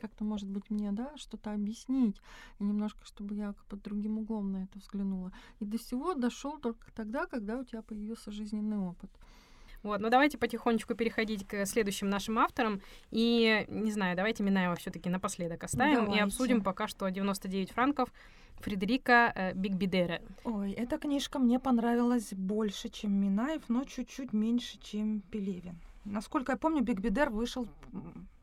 [0.00, 2.20] как-то, может быть, мне, да, что-то объяснить,
[2.58, 5.32] и немножко, чтобы я под другим углом на это взглянула.
[5.60, 9.10] И до всего дошел только тогда, когда у тебя появился жизненный опыт.
[9.82, 12.82] Вот, ну давайте потихонечку переходить к следующим нашим авторам.
[13.10, 16.18] И, не знаю, давайте Минаева все таки напоследок оставим Давайте.
[16.18, 18.12] и обсудим пока что 99 франков
[18.58, 20.22] Фредерика э, Бегбедера.
[20.44, 25.78] Ой, эта книжка мне понравилась больше, чем Минаев, но чуть-чуть меньше, чем Пелевин.
[26.04, 27.68] Насколько я помню, Бегбедер вышел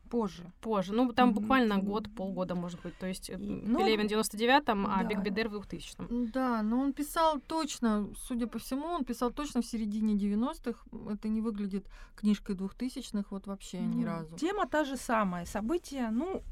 [0.08, 0.50] позже.
[0.60, 0.92] Позже.
[0.92, 1.38] Ну, там Мгм.
[1.40, 2.96] буквально год, полгода, может быть.
[2.98, 5.08] То есть э, ну, Пелевин в 99-м, а да.
[5.08, 6.30] Бегбедер в 2000-м.
[6.32, 10.80] Да, но он писал точно, судя по всему, он писал точно в середине 90-х.
[11.10, 14.36] Это не выглядит книжкой 2000-х вот вообще ни Ну, разу.
[14.36, 16.42] Тема та же самая, события, ну,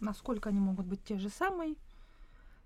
[0.00, 1.74] насколько они могут быть те же самые.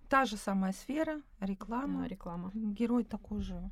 [0.09, 2.03] Та же самая сфера, реклама.
[2.03, 2.51] Да, реклама.
[2.55, 3.70] Герой такой же.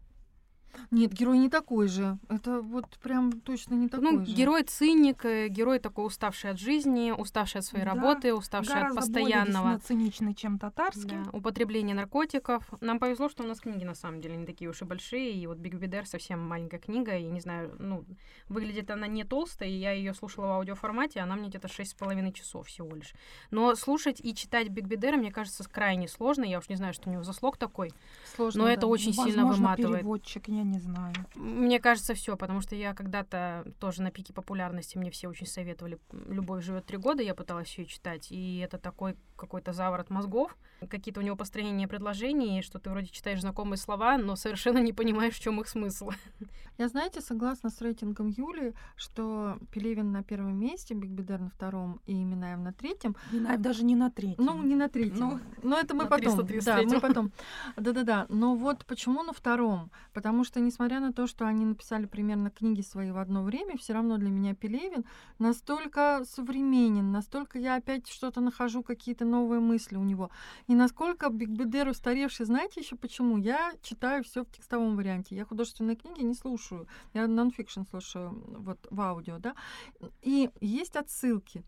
[0.91, 2.19] Нет, герой не такой же.
[2.29, 4.33] Это вот прям точно не такой ну, же.
[4.33, 8.95] герой циник, э, герой такой уставший от жизни, уставший от своей Да, работы, уставший от
[8.95, 11.09] постоянного более циничный, чем татарский.
[11.25, 12.69] да, употребления наркотиков.
[12.81, 15.33] Нам повезло, что у нас книги на самом деле не такие уж и большие.
[15.33, 17.17] И вот Биг Бидер совсем маленькая книга.
[17.17, 18.05] И не знаю, ну,
[18.49, 19.69] выглядит она не толстая.
[19.69, 23.13] И я ее слушала в аудиоформате, она мне где-то 6,5 часов всего лишь.
[23.51, 26.45] Но слушать и читать Биг Бидера, мне кажется, крайне сложно.
[26.45, 27.93] Я уж не знаю, что у него за слог такой.
[28.35, 28.73] Сложно, но да.
[28.73, 30.01] это очень сильно Возможно, выматывает.
[30.01, 31.15] переводчик, я не знаю.
[31.35, 35.99] Мне кажется, все, потому что я когда-то тоже на пике популярности мне все очень советовали.
[36.13, 40.57] Любовь живет три года, я пыталась ее читать, и это такой какой-то заворот мозгов,
[40.89, 45.35] какие-то у него построения предложений, что ты вроде читаешь знакомые слова, но совершенно не понимаешь,
[45.35, 46.11] в чем их смысл.
[46.79, 52.01] Я, знаете, согласна с рейтингом Юли, что Пелевин на первом месте, Биг Бедер на втором
[52.07, 53.17] и Минаев на третьем.
[53.33, 54.45] Минаев даже не на третьем.
[54.45, 55.19] Ну, не на третьем.
[55.19, 56.37] Ну, Но это мы потом.
[56.37, 56.89] Да, 333-м.
[56.89, 57.33] мы потом.
[57.77, 58.27] Да-да-да.
[58.29, 59.91] Но вот почему на втором?
[60.13, 63.93] Потому что, несмотря на то, что они написали примерно книги свои в одно время, все
[63.93, 65.05] равно для меня Пелевин
[65.39, 70.31] настолько современен, настолько я опять что-то нахожу, какие-то новые мысли у него.
[70.67, 73.39] И насколько Бегбедер устаревший, знаете еще почему?
[73.39, 75.37] Я читаю все в текстовом варианте.
[75.37, 76.87] Я художественные книги не слушаю.
[77.15, 79.55] Я нонфикшн слушаю вот в аудио, да.
[80.23, 81.63] И есть отсылки.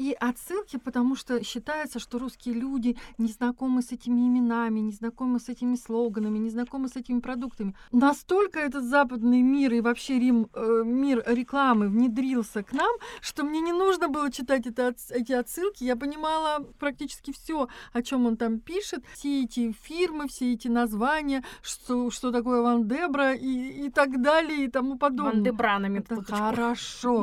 [0.00, 5.38] И отсылки, потому что считается, что русские люди не знакомы с этими именами, не знакомы
[5.38, 7.74] с этими слоганами, не знакомы с этими продуктами.
[7.92, 13.60] Настолько этот западный мир и вообще Рим, э, мир рекламы внедрился к нам, что мне
[13.60, 15.84] не нужно было читать это, эти отсылки.
[15.84, 19.04] Я понимала практически все, о чем он там пишет.
[19.12, 24.70] Все эти фирмы, все эти названия, что, что такое Wonderbra и, и так далее и
[24.70, 25.34] тому подобное.
[25.34, 25.98] Wonderbra нами.
[25.98, 27.22] Это хорошо.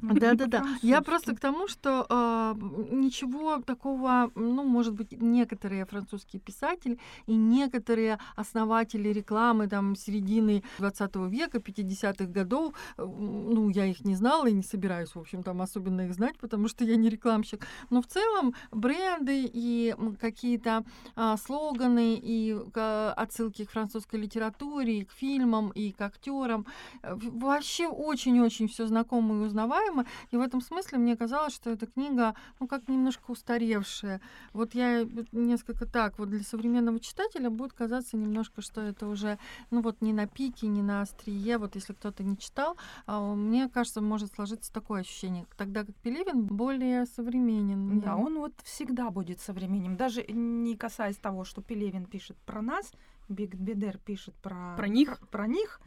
[0.00, 0.64] Да-да-да.
[0.80, 2.54] Я просто к тому, что а,
[2.92, 11.16] ничего такого, ну, может быть, некоторые французские писатели и некоторые основатели рекламы там середины 20
[11.28, 15.60] века, 50-х годов, э, ну, я их не знала и не собираюсь, в общем, там
[15.62, 17.66] особенно их знать, потому что я не рекламщик.
[17.90, 20.84] Но в целом бренды и какие-то
[21.16, 26.66] а, слоганы и а, отсылки к французской литературе, и к фильмам, и к актерам.
[27.02, 30.04] Э, Вообще очень-очень все знакомо и узнаваемо.
[30.30, 34.20] И в этом смысле мне казалось, что эта книга, ну, как немножко устаревшая.
[34.52, 39.38] Вот я несколько так, вот для современного читателя будет казаться немножко, что это уже,
[39.70, 41.58] ну, вот не на пике, не на острие.
[41.58, 45.46] Вот если кто-то не читал, а, мне кажется, может сложиться такое ощущение.
[45.56, 48.00] Тогда как Пелевин более современен.
[48.00, 49.96] Да, он вот всегда будет современным.
[49.96, 52.92] Даже не касаясь того, что Пелевин пишет про нас,
[53.28, 55.18] Бегбедер пишет про, Про них?
[55.18, 55.80] Про, про них.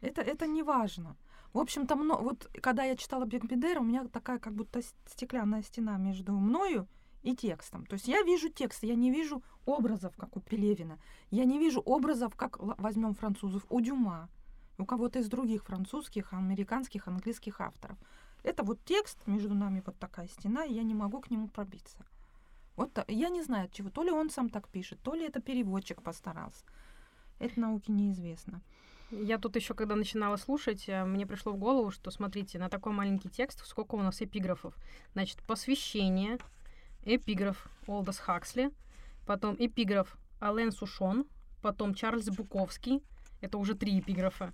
[0.00, 1.16] Это, это не важно.
[1.52, 5.96] В общем-то, мно- вот когда я читала Бегбедера, у меня такая как будто стеклянная стена
[5.96, 6.86] между мною
[7.22, 7.86] и текстом.
[7.86, 10.98] То есть я вижу текст, я не вижу образов, как у Пелевина.
[11.30, 14.28] Я не вижу образов, как возьмем французов, у Дюма,
[14.78, 17.98] у кого-то из других французских, американских, английских авторов.
[18.42, 21.98] Это вот текст, между нами вот такая стена, и я не могу к нему пробиться.
[22.76, 23.90] Вот я не знаю от чего.
[23.90, 26.64] То ли он сам так пишет, то ли это переводчик постарался.
[27.38, 28.62] Это науке неизвестно.
[29.10, 32.92] Я тут еще, когда начинала слушать, э, мне пришло в голову, что, смотрите, на такой
[32.92, 34.74] маленький текст сколько у нас эпиграфов.
[35.12, 36.38] Значит, посвящение,
[37.02, 38.70] эпиграф Олдос Хаксли,
[39.26, 41.26] потом эпиграф Ален Сушон,
[41.60, 43.02] потом Чарльз Буковский,
[43.40, 44.52] это уже три эпиграфа.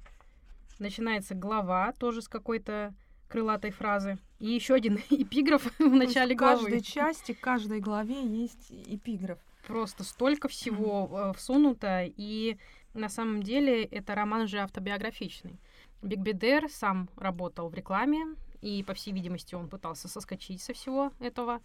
[0.79, 2.95] Начинается глава, тоже с какой-то
[3.29, 4.19] крылатой фразы.
[4.38, 6.64] И еще один эпиграф в начале в главы.
[6.64, 9.38] каждой части, каждой главе есть эпиграф.
[9.66, 12.57] Просто столько всего э, всунуто, и
[12.96, 15.59] на самом деле это роман же автобиографичный.
[16.02, 21.12] Биг Бедер сам работал в рекламе, и, по всей видимости, он пытался соскочить со всего
[21.20, 21.61] этого.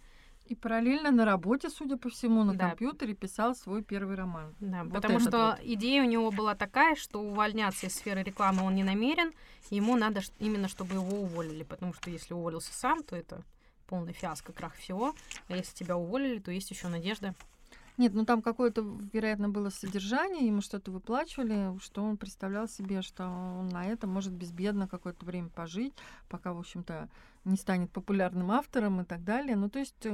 [0.46, 2.68] И параллельно на работе, судя по всему, на Да.
[2.70, 4.54] компьютере писал свой первый роман.
[4.60, 5.60] Да, Вот потому что вот.
[5.62, 9.32] идея у него была такая, что увольняться из сферы рекламы он не намерен,
[9.70, 13.42] ему надо именно, чтобы его уволили, потому что если уволился сам, то это
[13.86, 15.14] полный фиаско, крах всего,
[15.48, 17.34] а если тебя уволили, то есть еще надежда.
[17.98, 23.24] Нет, ну там какое-то, вероятно, было содержание, ему что-то выплачивали, что он представлял себе, что
[23.26, 25.92] он на это может безбедно какое-то время пожить,
[26.28, 27.08] пока, в общем-то,
[27.44, 29.56] не станет популярным автором и так далее.
[29.56, 30.06] Ну, то есть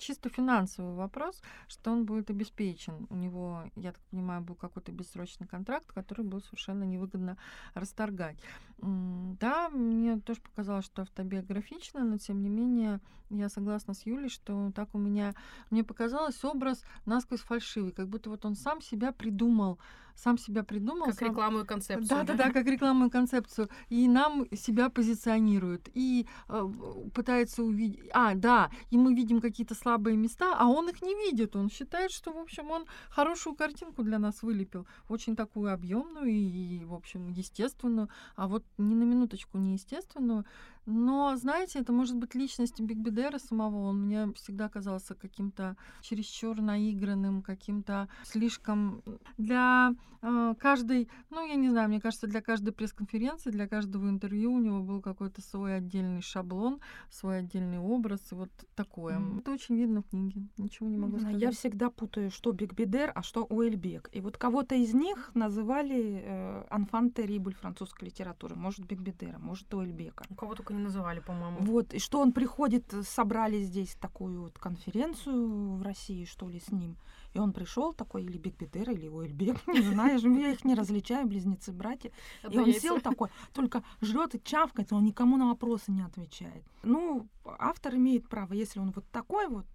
[0.00, 3.06] чисто финансовый вопрос, что он будет обеспечен.
[3.10, 7.36] У него, я так понимаю, был какой-то бессрочный контракт, который был совершенно невыгодно
[7.74, 8.38] расторгать.
[8.78, 14.72] Да, мне тоже показалось, что автобиографично, но тем не менее я согласна с Юлей, что
[14.74, 15.34] так у меня,
[15.70, 19.78] мне показалось образ насквозь фальшивый, как будто вот он сам себя придумал,
[20.22, 21.06] сам себя придумал.
[21.06, 22.08] Как сам- рекламную концепцию.
[22.08, 23.68] да, да, да, как рекламную концепцию.
[23.88, 25.88] И нам себя позиционирует.
[25.94, 26.68] И э,
[27.14, 28.10] пытается увидеть...
[28.12, 31.56] А, да, и мы видим какие-то слабые места, а он их не видит.
[31.56, 34.86] Он считает, что, в общем, он хорошую картинку для нас вылепил.
[35.08, 38.08] Очень такую объемную и, в общем, естественную.
[38.36, 40.44] А вот ни на минуточку не естественную.
[40.86, 43.88] Но, знаете, это может быть личность Бегбедера самого.
[43.88, 49.02] Он мне всегда казался каким-то чересчур наигранным, каким-то слишком
[49.36, 54.52] для э, каждой, ну, я не знаю, мне кажется, для каждой пресс-конференции, для каждого интервью
[54.52, 59.18] у него был какой-то свой отдельный шаблон, свой отдельный образ, и вот такое.
[59.18, 59.38] Мгм.
[59.38, 61.40] Это очень видно в книге, ничего не могу сказать.
[61.40, 64.08] Я всегда путаю, что Бегбедер, а что Уэльбек.
[64.12, 68.56] И вот кого-то из них называли э, «Enfant terrible» французской литературы.
[68.56, 70.24] Может, Бегбедера, может, Уэльбека.
[70.30, 71.58] У кого только не называли, по-моему.
[71.60, 76.60] Вот, и что он приходит, э, собрали здесь такую вот конференцию в России, что ли,
[76.60, 76.96] с ним.
[77.34, 82.10] И он пришел такой, или Бегбедер, или Уэльбек, не знаешь, я их не различаю, близнецы-братья.
[82.42, 86.64] И Одно он сел такой, только жрет и чавкает, он никому на вопросы не отвечает.
[86.82, 89.66] Ну, автор имеет право, если он вот такой вот,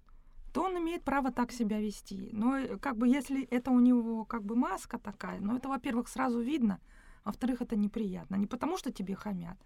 [0.54, 2.30] то он имеет право так себя вести.
[2.32, 6.08] Но э, как бы если это у него как бы маска такая, ну это, во-первых,
[6.08, 6.80] сразу видно,
[7.24, 8.36] а во-вторых, это неприятно.
[8.38, 9.58] Не потому, что тебе хамят,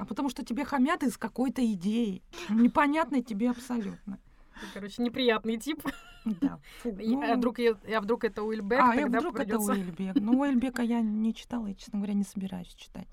[0.00, 4.18] а потому что тебе хамят из какой-то идеи, непонятной тебе абсолютно.
[4.74, 5.82] Короче, неприятный тип.
[6.24, 6.60] Да.
[6.82, 9.72] Фу, И, ну, а вдруг, я, а вдруг это Уильбек, а, и тогда вдруг придется...
[9.72, 10.14] это Уэльбек.
[10.16, 13.08] Ну, Уэльбека я не читала, и, честно говоря, не собираюсь читать.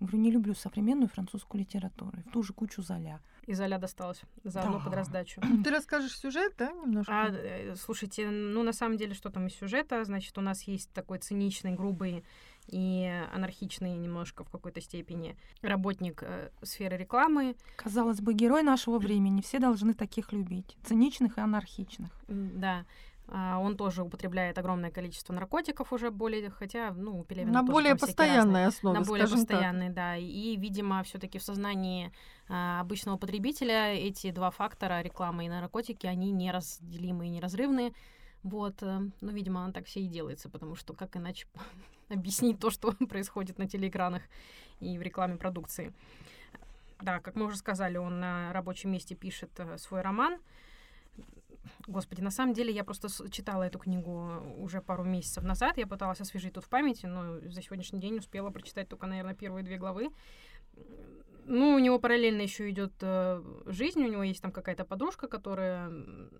[0.00, 2.16] Говорю, не люблю современную французскую литературу.
[2.18, 3.20] И в ту же кучу Золя.
[3.46, 4.84] Из Золя досталось заодно Да.
[4.84, 5.40] под раздачу.
[5.62, 7.12] Ты расскажешь сюжет, да, немножко?
[7.12, 10.04] А, э, слушайте, ну на самом деле, что там из сюжета?
[10.04, 12.24] Значит, у нас есть такой циничный, грубый
[12.68, 17.56] и анархичный немножко в какой-то степени работник э, сферы рекламы.
[17.76, 19.40] Казалось бы, герой нашего времени.
[19.40, 20.76] Все должны таких любить.
[20.84, 22.10] Циничных и анархичных.
[22.28, 22.84] Да.
[23.28, 27.72] А, Он тоже употребляет огромное количество наркотиков уже более, хотя, ну, у Пелевина на тоже
[27.72, 29.94] более постоянной основе, на более скажем так.
[29.94, 30.16] да.
[30.16, 32.12] И, видимо, все-таки в сознании
[32.48, 37.92] а, обычного потребителя эти два фактора, реклама и наркотики, они неразделимы и неразрывные.
[38.42, 41.46] Вот, э, ну, видимо, она так все и делается, потому что как иначе
[42.08, 44.22] объяснить то, что происходит на телеэкранах
[44.80, 45.92] и в рекламе продукции.
[47.00, 50.38] Да, как мы уже сказали, он на рабочем месте пишет э, свой роман.
[51.86, 55.78] Господи, на самом деле я просто читала эту книгу уже пару месяцев назад.
[55.78, 59.64] Я пыталась освежить тут в памяти, но за сегодняшний день успела прочитать только, наверное, первые
[59.64, 60.10] две главы.
[61.44, 65.90] Ну, у него параллельно еще идет э, жизнь, у него есть там какая-то подружка, которая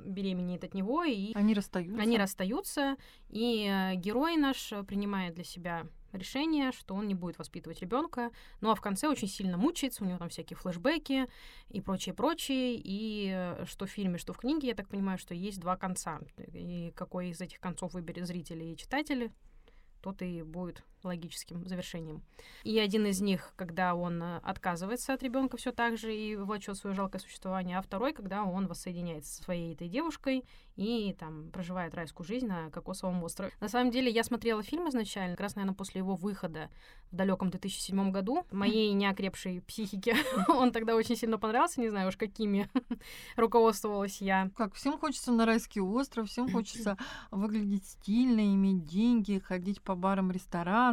[0.00, 2.00] беременеет от него, и Они расстаются.
[2.00, 2.96] они расстаются,
[3.28, 8.30] и э, герой наш э, принимает для себя решение, что он не будет воспитывать ребенка,
[8.60, 11.26] ну а в конце очень сильно мучается, у него там всякие флешбеки
[11.70, 15.34] и прочее, прочее, и э, что в фильме, что в книге, я так понимаю, что
[15.34, 16.20] есть два конца,
[16.52, 19.32] и какой из этих концов выберет зрители и читатели,
[20.00, 22.22] тот и будет логическим завершением.
[22.64, 26.76] И один из них, когда он э, отказывается от ребенка все так же и влачет
[26.76, 30.44] свое жалкое существование, а второй, когда он воссоединяется со своей этой девушкой
[30.76, 33.52] и там проживает райскую жизнь на кокосовом острове.
[33.60, 36.70] На самом деле, я смотрела фильм изначально, как раз, наверное, после его выхода
[37.10, 38.44] в далеком 2007 году.
[38.50, 40.16] Моей неокрепшей психике
[40.48, 42.70] он тогда очень сильно понравился, не знаю уж какими
[43.36, 44.50] руководствовалась я.
[44.56, 46.96] Как всем хочется на райский остров, всем хочется
[47.30, 50.91] выглядеть стильно, иметь деньги, ходить по барам, ресторанам,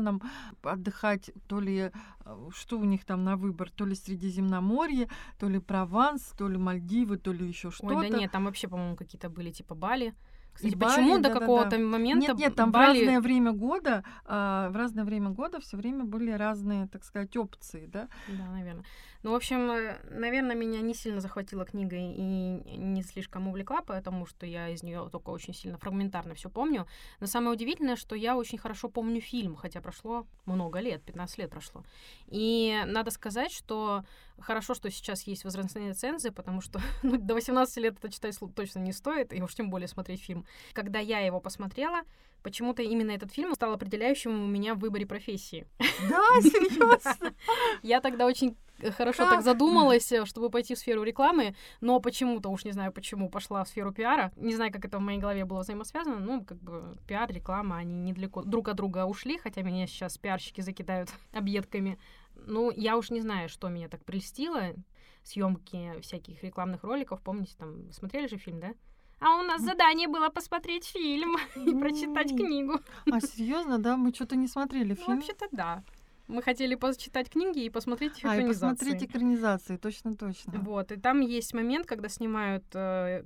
[0.63, 1.91] отдыхать то ли
[2.25, 5.09] э, что у них там на выбор, то ли Средиземноморье,
[5.39, 7.95] то ли Прованс, то ли Мальдивы, то ли еще что-то.
[7.95, 10.13] Ой, да нет, там вообще, по-моему, какие-то были типа Бали.
[10.53, 11.39] Кстати, И Бали, почему до да-да-да.
[11.39, 12.97] какого-то момента Нет, нет, там Бали...
[12.97, 17.35] в разное время года, а, в разное время года все время были разные, так сказать,
[17.37, 18.09] опции, да?
[18.27, 18.83] Да, наверное.
[19.21, 19.67] Ну, в общем,
[20.09, 25.09] наверное, меня не сильно захватила книга и не слишком увлекла, потому что я из нее
[25.11, 26.87] только очень сильно фрагментарно все помню.
[27.19, 31.49] Но самое удивительное, что я очень хорошо помню фильм, хотя прошло много лет, 15 лет
[31.51, 31.83] прошло.
[32.27, 34.05] И надо сказать, что
[34.39, 38.79] хорошо, что сейчас есть возрастные рецензии, потому что ну, до 18 лет это читать точно
[38.79, 40.45] не стоит, и уж тем более смотреть фильм.
[40.73, 42.03] Когда я его посмотрела,
[42.43, 45.67] почему-то именно этот фильм стал определяющим у меня в выборе профессии.
[46.09, 47.33] Да, серьезно.
[47.81, 49.35] Я тогда очень э, хорошо Как?
[49.35, 53.63] так задумалась, э, чтобы пойти в сферу рекламы, но почему-то, уж не знаю почему, пошла
[53.63, 54.31] в сферу пиара.
[54.35, 57.93] Не знаю, как это в моей голове было взаимосвязано, ну, как бы пиар, реклама, они
[57.93, 61.99] недалеко друг от друга ушли, хотя меня сейчас пиарщики закидают объедками.
[62.35, 64.73] Ну, я уж не знаю, что меня так прельстило.
[65.21, 68.73] Съемки всяких рекламных роликов, помните, там, смотрели же фильм, да?
[69.19, 72.37] А у нас задание было посмотреть фильм и прочитать М.
[72.37, 72.79] книгу.
[73.11, 73.97] А серьезно, да?
[73.97, 75.15] Мы что-то не смотрели Ну, фильм.
[75.17, 75.83] вообще-то да.
[76.27, 78.67] Мы хотели почитать книги и посмотреть А, и экранизации.
[78.77, 80.59] посмотреть экранизации, точно, точно.
[80.59, 83.23] Вот, и там есть момент, когда снимают э,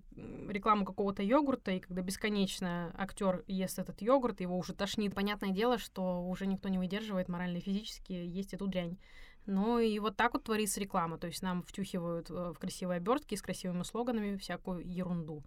[0.48, 5.14] рекламу какого-то йогурта, и когда бесконечно актер ест этот йогурт, его уже тошнит.
[5.14, 8.98] Понятное дело, что уже никто не выдерживает морально и физически есть эту дрянь.
[9.46, 11.18] Ну и вот так вот творится реклама.
[11.18, 15.44] То есть нам втюхивают э, в красивые обертки с красивыми слоганами всякую ерунду.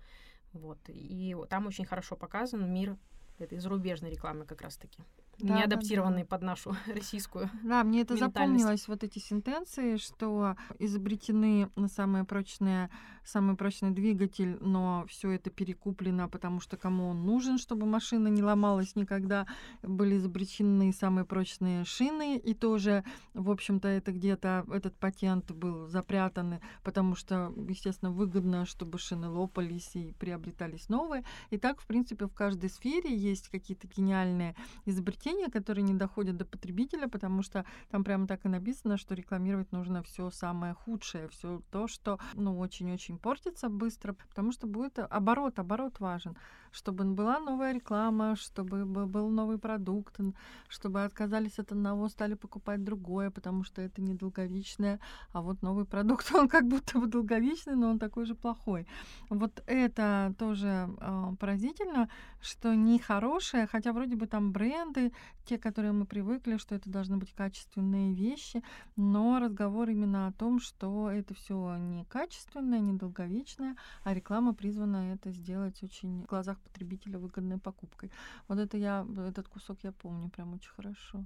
[0.56, 0.78] Вот.
[0.88, 2.96] И там очень хорошо показан мир
[3.38, 5.02] этой зарубежной рекламы как раз-таки.
[5.38, 7.50] Да, не да, адаптированный под нашу российскую.
[7.62, 12.90] Да, мне это запомнилось, вот эти сентенции, что изобретены самые прочные,
[13.24, 18.42] самый прочный двигатель, но все это перекуплено, потому что кому он нужен, чтобы машина не
[18.42, 19.46] ломалась никогда.
[19.82, 26.60] Были изобретены самые прочные шины, и тоже, в общем-то, это где-то этот патент был запрятан,
[26.82, 31.24] потому что, естественно, выгодно, чтобы шины лопались и приобретались новые.
[31.50, 36.44] И так, в принципе, в каждой сфере есть какие-то гениальные изобретения, которые не доходят до
[36.44, 41.62] потребителя, потому что там прямо так и написано, что рекламировать нужно все самое худшее, все
[41.70, 46.36] то, что ну очень-очень портится быстро, потому что будет оборот, оборот важен,
[46.70, 50.20] чтобы была новая реклама, чтобы был новый продукт,
[50.68, 55.00] чтобы отказались от одного, стали покупать другое, потому что это недолговечное,
[55.32, 58.86] а вот новый продукт, он как будто бы долговечный, но он такой же плохой.
[59.30, 62.08] Вот это тоже а, поразительно,
[62.40, 65.12] что нехорошее, хотя вроде бы там бренды,
[65.44, 68.62] те, которые мы привыкли, что это должны быть качественные вещи,
[68.96, 75.12] но разговор именно о том, что это все не качественное, не долговечное, а реклама призвана
[75.14, 78.10] это сделать очень в глазах потребителя выгодной покупкой.
[78.48, 81.24] Вот это я, этот кусок я помню прям очень хорошо.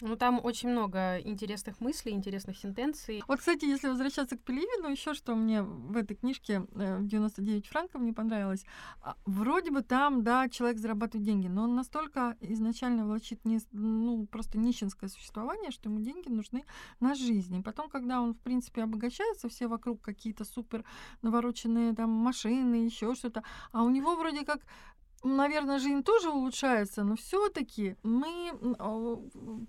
[0.00, 3.22] Ну, там очень много интересных мыслей, интересных сентенций.
[3.28, 8.02] Вот, кстати, если возвращаться к Пелевину, еще что мне в этой книжке э, 99 франков
[8.02, 8.64] не понравилось.
[9.00, 14.26] А, Вроде бы там, да, человек зарабатывает деньги, но он настолько изначально влачит не, ну,
[14.26, 16.64] просто нищенское существование, что ему деньги нужны
[16.98, 17.56] на жизнь.
[17.56, 20.84] И потом, когда он, в принципе, обогащается, все вокруг какие-то супер
[21.22, 24.60] навороченные там машины, еще что-то, а у него вроде как
[25.24, 28.52] наверное, жизнь тоже улучшается, но все-таки мы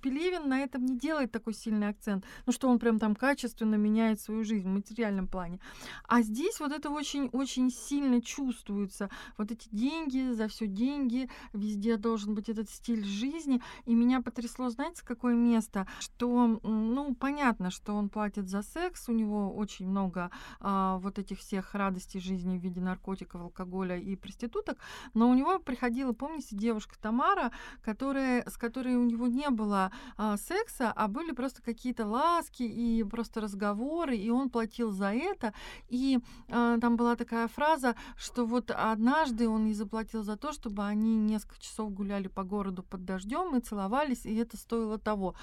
[0.02, 4.20] Пелевин на этом не делает такой сильный акцент, ну что он прям там качественно меняет
[4.20, 5.60] свою жизнь в материальном плане.
[6.08, 9.10] А здесь вот это очень-очень сильно чувствуется.
[9.38, 13.62] Вот эти деньги, за все деньги, везде должен быть этот стиль жизни.
[13.86, 19.12] И меня потрясло, знаете, какое место, что, ну, понятно, что он платит за секс, у
[19.12, 24.78] него очень много а, вот этих всех радостей жизни в виде наркотиков, алкоголя и проституток,
[25.14, 29.92] но у него него приходила, помните, девушка Тамара, которая, с которой у него не было
[30.18, 35.54] а, секса, а были просто какие-то ласки и просто разговоры, и он платил за это.
[35.90, 36.20] И
[36.50, 41.18] а, там была такая фраза, что вот однажды он ей заплатил за то, чтобы они
[41.18, 45.36] несколько часов гуляли по городу под дождем и целовались, и это стоило того.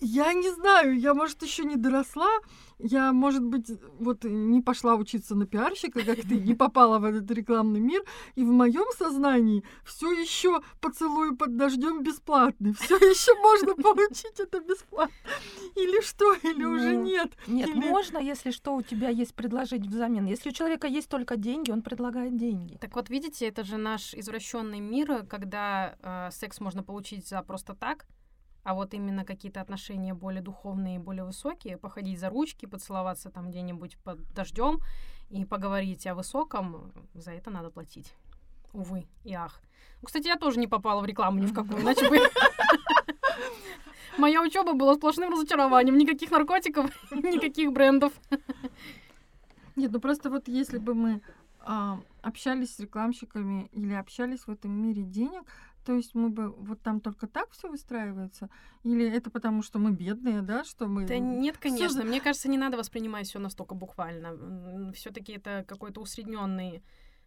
[0.00, 2.30] Я не знаю, я, может, еще не доросла,
[2.78, 3.68] я, может быть,
[3.98, 8.02] вот не пошла учиться на пиарщика, как ты, не попала в этот рекламный мир,
[8.36, 14.60] и в моем сознании все еще поцелуй под дождем бесплатный, все еще можно получить это
[14.60, 15.14] бесплатно.
[15.74, 17.32] Или что, или Ну, уже нет.
[17.48, 20.26] Нет, Или- можно, если что, у тебя есть предложить взамен.
[20.26, 22.76] Если у человека есть только деньги, он предлагает деньги.
[22.76, 27.74] Так вот, видите, это же наш извращенный мир, когда э, секс можно получить за просто
[27.74, 28.06] так,
[28.68, 33.96] а вот именно какие-то отношения более духовные, более высокие, походить за ручки, поцеловаться там где-нибудь
[34.04, 34.80] под дождем
[35.30, 38.12] и поговорить о высоком, за это надо платить.
[38.74, 39.62] Увы и ах.
[40.02, 42.18] Ну, Кстати, я тоже не попала в рекламу ни в какую, иначе бы...
[44.18, 45.96] Моя учеба была сплошным разочарованием.
[45.96, 48.12] Никаких наркотиков, никаких брендов.
[49.76, 51.22] Нет, ну просто вот если бы мы
[51.60, 55.50] а, общались с рекламщиками или общались в этом мире денег,
[55.88, 58.50] то есть мы бы вот там только так все выстраивается?
[58.84, 61.06] Или это потому, что мы бедные, да, что мы...
[61.06, 61.88] Да нет, конечно.
[61.88, 64.92] за- Мне кажется, не надо воспринимать все настолько буквально.
[64.92, 66.82] Все-таки это какой-то усредненный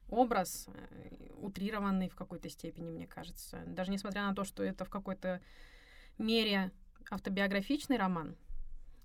[0.09, 3.64] образ, э, утрированный в какой-то степени, мне кажется.
[3.66, 5.41] Даже несмотря на то, что это в какой-то
[6.20, 6.72] мере
[7.09, 8.36] автобиографичный роман,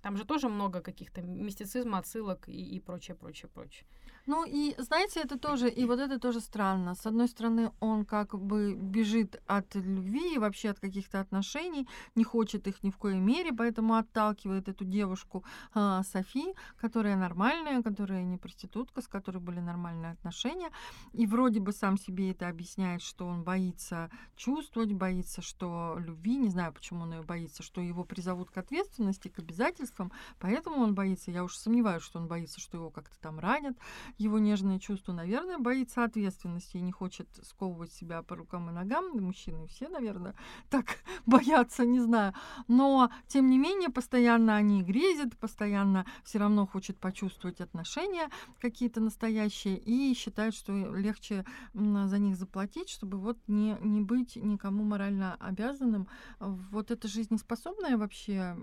[0.03, 3.87] там же тоже много каких-то мистицизма, отсылок и, и прочее, прочее, прочее.
[4.27, 6.95] Ну и знаете, это тоже, и вот это тоже странно.
[6.95, 12.67] С одной стороны, он как бы бежит от любви вообще от каких-то отношений, не хочет
[12.67, 18.37] их ни в коей мере, поэтому отталкивает эту девушку а, Софи, которая нормальная, которая не
[18.37, 20.71] проститутка, с которой были нормальные отношения.
[21.13, 26.49] И вроде бы сам себе это объясняет, что он боится чувствовать, боится, что любви, не
[26.49, 31.31] знаю, почему он ее боится, что его призовут к ответственности, к обязательствам, поэтому он боится.
[31.31, 33.77] Я уж сомневаюсь, что он боится, что его как-то там ранят,
[34.17, 39.11] его нежные чувства, наверное, боится ответственности и не хочет сковывать себя по рукам и ногам.
[39.17, 40.35] Мужчины все, наверное,
[40.69, 42.33] так боятся, не знаю.
[42.67, 49.77] Но, тем не менее, постоянно они грезят, постоянно все равно хочет почувствовать отношения какие-то настоящие
[49.77, 56.07] и считают, что легче за них заплатить, чтобы вот не, не быть никому морально обязанным.
[56.39, 58.57] Вот это жизнеспособная вообще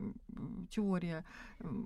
[0.70, 1.24] теория?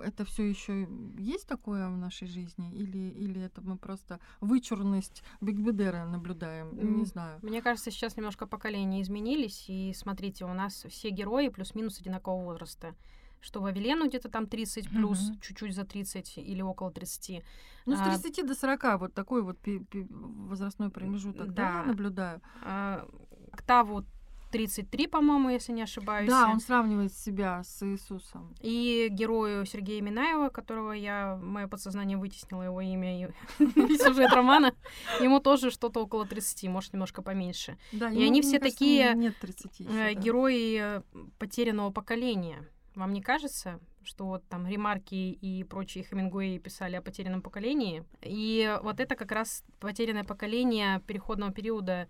[0.02, 0.88] Это все еще
[1.18, 2.72] есть такое в нашей жизни?
[2.72, 6.74] Или, или это мы просто вычурность Бигбедера наблюдаем?
[6.76, 7.38] Не М, знаю.
[7.42, 12.94] Мне кажется, сейчас немножко поколения изменились, и смотрите, у нас все герои плюс-минус одинакового возраста.
[13.40, 15.40] Что Вавилену где-то там 30 плюс, Мгм.
[15.40, 17.44] чуть-чуть за 30 или около 30.
[17.86, 21.82] Ну, с А, 30 до 40 вот такой вот пе- пе- возрастной промежуток, да, я
[21.82, 21.84] Да.
[21.84, 22.40] наблюдаю.
[22.64, 23.06] А,
[23.52, 24.04] Октаву
[24.50, 26.28] 33, по-моему, если не ошибаюсь.
[26.28, 28.54] Да, он сравнивает себя с Иисусом.
[28.60, 33.28] И герою Сергея Минаева, которого я, мое подсознание вытеснило его имя и,
[33.98, 34.72] сюжет романа,
[35.20, 37.76] ему тоже что-то около 30, может, немножко поменьше.
[37.92, 40.14] Да, И они все такие, Нет 30 ещё, Э.
[40.14, 41.02] Герои э,
[41.38, 42.66] потерянного поколения.
[42.94, 48.04] Вам не кажется, что вот там Ремарки и прочие Хемингуэи писали о потерянном поколении?
[48.22, 52.08] И вот это как раз потерянное поколение переходного периода,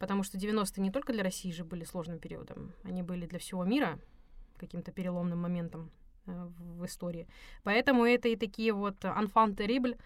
[0.00, 3.64] потому что 90-е не только для России же были сложным периодом, они были для всего
[3.64, 3.98] мира
[4.56, 5.90] каким-то переломным моментом
[6.26, 7.28] э, в истории.
[7.62, 10.00] Поэтому это и такие вот enfant terrible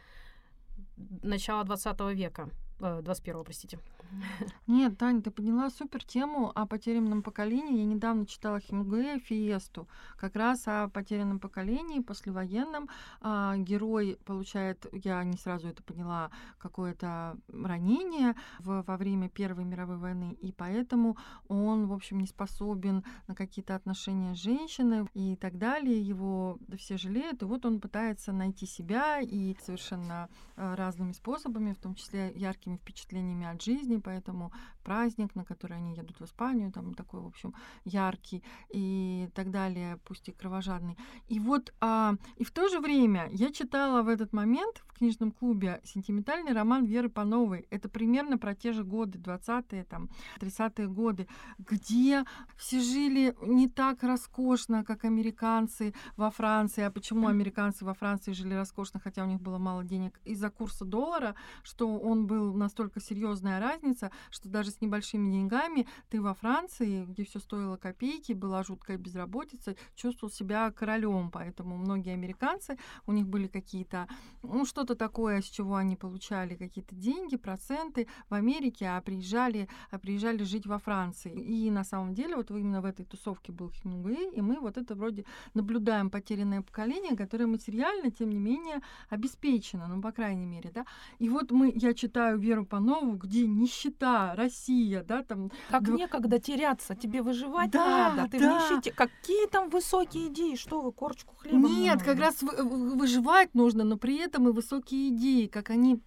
[1.22, 3.78] начала 20 века, 21 простите.
[4.66, 7.78] Нет, Таня, ты подняла супер тему о потерянном поколении.
[7.78, 12.88] Я недавно читала Хемингуэя «Фиесту», как раз о потерянном поколении, послевоенном.
[13.20, 19.96] А, герой получает, я не сразу это поняла, какое-то ранение в- во время Первой мировой
[19.96, 21.16] войны, и поэтому
[21.48, 26.00] он, в общем, не способен на какие-то отношения с женщиной и так далее.
[26.00, 31.78] Его все жалеют, и вот он пытается найти себя и совершенно э, разными способами, в
[31.78, 34.52] том числе яркими впечатлениями от жизни, поэтому
[34.84, 37.54] праздник, на который они едут в Испанию, там такой, в общем,
[37.84, 40.96] яркий и так далее, пусть и кровожадный.
[41.28, 45.32] И вот, а, и в то же время я читала в этот момент в книжном
[45.32, 47.66] клубе сентиментальный роман Веры Пановой.
[47.70, 50.08] Это примерно про те же годы, 20-е, там,
[50.40, 51.26] 30-е годы,
[51.58, 52.24] где
[52.56, 56.84] все жили не так роскошно, как американцы во Франции.
[56.84, 60.20] А почему американцы во Франции жили роскошно, хотя у них было мало денег?
[60.24, 66.20] Из-за курса доллара, что он был настолько серьезная разница, что даже с небольшими деньгами ты
[66.20, 71.30] во Франции, где все стоило копейки, была жуткая безработица, чувствовал себя королем.
[71.30, 74.08] Поэтому многие американцы, у них были какие-то,
[74.42, 79.98] ну, что-то такое, с чего они получали какие-то деньги, проценты в Америке, а приезжали, а
[79.98, 81.32] приезжали жить во Франции.
[81.32, 84.94] И на самом деле вот именно в этой тусовке был Хемингуэй, и мы вот это
[84.94, 90.86] вроде наблюдаем потерянное поколение, которое материально, тем не менее, обеспечено, ну, по крайней мере, да.
[91.18, 94.34] И вот мы, я читаю Веру Панову, где нищета,
[94.64, 95.50] Россия, да, там...
[95.70, 98.58] Как да, некогда теряться, тебе выживать Да, надо, ты да.
[98.60, 98.92] в нищете.
[98.92, 102.22] Какие там высокие идеи, что вы, корочку хлеба Нет, как нужно?
[102.24, 106.00] раз вы- вы- выживать нужно, но при этом и высокие идеи, как они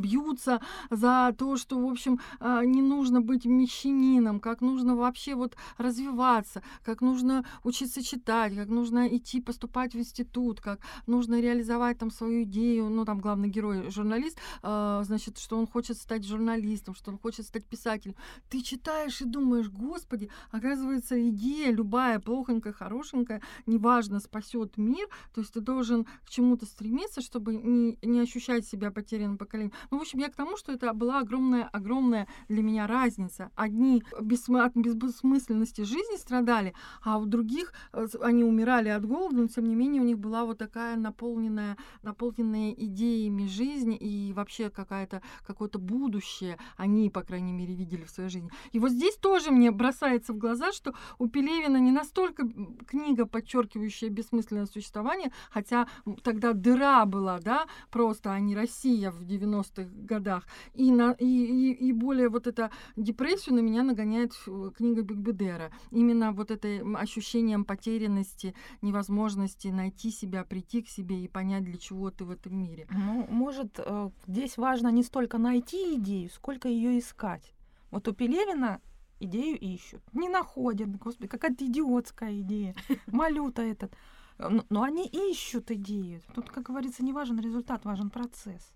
[0.00, 5.56] бьются за то, что, в общем, а, не нужно быть мещанином, как нужно вообще вот
[5.76, 12.10] развиваться, как нужно учиться читать, как нужно идти поступать в институт, как нужно реализовать там
[12.10, 17.10] свою идею, ну, там главный герой журналист, а, значит, что он хочет стать журналистом, что
[17.10, 18.14] он хочет стать писателем.
[18.48, 25.52] Ты читаешь и думаешь, господи, оказывается, идея любая, плохонькая, хорошенькая, неважно, спасет мир, то есть
[25.52, 29.72] ты должен к чему-то стремиться, чтобы не, не ощущать себя потерянным поколением.
[29.90, 33.50] Ну, в общем, я к тому, что это была огромная, огромная для меня разница.
[33.54, 39.48] Одни бессмы- от бессмысленности жизни страдали, а у других э, они умирали от голода, но
[39.48, 45.22] тем не менее у них была вот такая наполненная, наполненная идеями жизнь и вообще какая-то,
[45.46, 48.50] какое-то будущее они, по крайней мере, видели в своей жизни.
[48.72, 52.48] И вот здесь тоже мне бросается в глаза, что у Пелевина не настолько
[52.86, 55.88] книга, подчеркивающая бессмысленное существование, хотя
[56.22, 59.24] тогда дыра была, да, просто, а не Россия в
[59.68, 60.46] 90-х годах.
[60.74, 65.70] И, на, и, и, и более вот эта депрессию на меня нагоняет э, книга Бигбедера.
[65.90, 72.10] Именно вот это ощущением потерянности, невозможности найти себя, прийти к себе и понять, для чего
[72.10, 72.86] ты в этом мире.
[72.90, 77.54] Ну, может, э, здесь важно не столько найти идею, сколько ее искать.
[77.90, 78.80] Вот у Пелевина
[79.20, 80.94] идею ищут, не находят.
[80.96, 82.74] Господи, какая-то идиотская идея.
[83.06, 83.94] Малюта этот.
[84.38, 86.20] Но, но они ищут идею.
[86.34, 88.72] Тут, как говорится, не важен результат, важен процесс.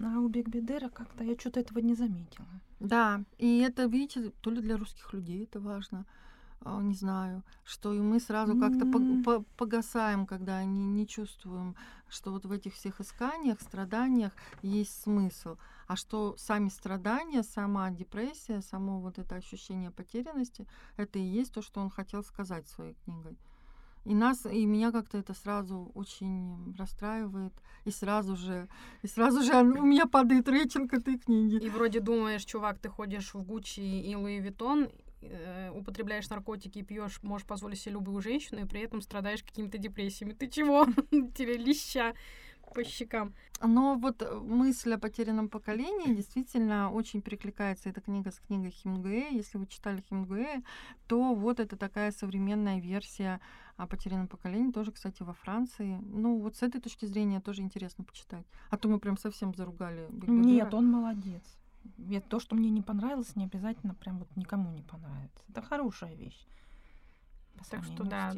[0.00, 2.48] А у Бекбедера как-то я что-то этого не заметила.
[2.80, 6.04] Да, и это, видите, то ли для русских людей это важно,
[6.60, 8.86] а, не знаю, что и мы сразу как-то
[9.22, 11.76] по- погасаем, когда не, не чувствуем,
[12.08, 14.32] что вот в этих всех исканиях, страданиях
[14.62, 20.66] есть смысл, а что сами страдания, сама депрессия, само вот это ощущение потерянности,
[20.96, 23.36] это и есть то, что он хотел сказать своей книгой.
[24.04, 28.68] И нас, и меня как-то это сразу очень расстраивает, и сразу же,
[29.02, 31.56] и сразу же у меня падает рейтинг этой книги.
[31.56, 34.90] И вроде думаешь, чувак, ты ходишь в Гуччи и Луи Виттон,
[35.22, 40.34] э, употребляешь наркотики, пьешь, можешь позволить себе любую женщину, и при этом страдаешь какими-то депрессиями.
[40.34, 40.86] Ты чего?
[41.34, 42.12] Тебе леща
[42.74, 43.32] по щекам.
[43.62, 49.30] Но вот э, мысль о потерянном поколении действительно очень перекликается эта книга с книгой Хемингуэя.
[49.30, 50.62] Если вы читали Хемингуэя,
[51.06, 53.40] то вот это такая современная версия
[53.76, 55.98] о потерянном поколении, тоже, кстати, во Франции.
[56.02, 58.46] Ну, вот с этой точки зрения тоже интересно почитать.
[58.70, 60.08] А то мы прям совсем заругали.
[60.26, 61.42] Нет, он молодец.
[61.98, 65.44] Ведь то, что мне не понравилось, не обязательно прям вот никому не понравится.
[65.48, 66.46] Это хорошая вещь.
[67.70, 68.32] Так что да,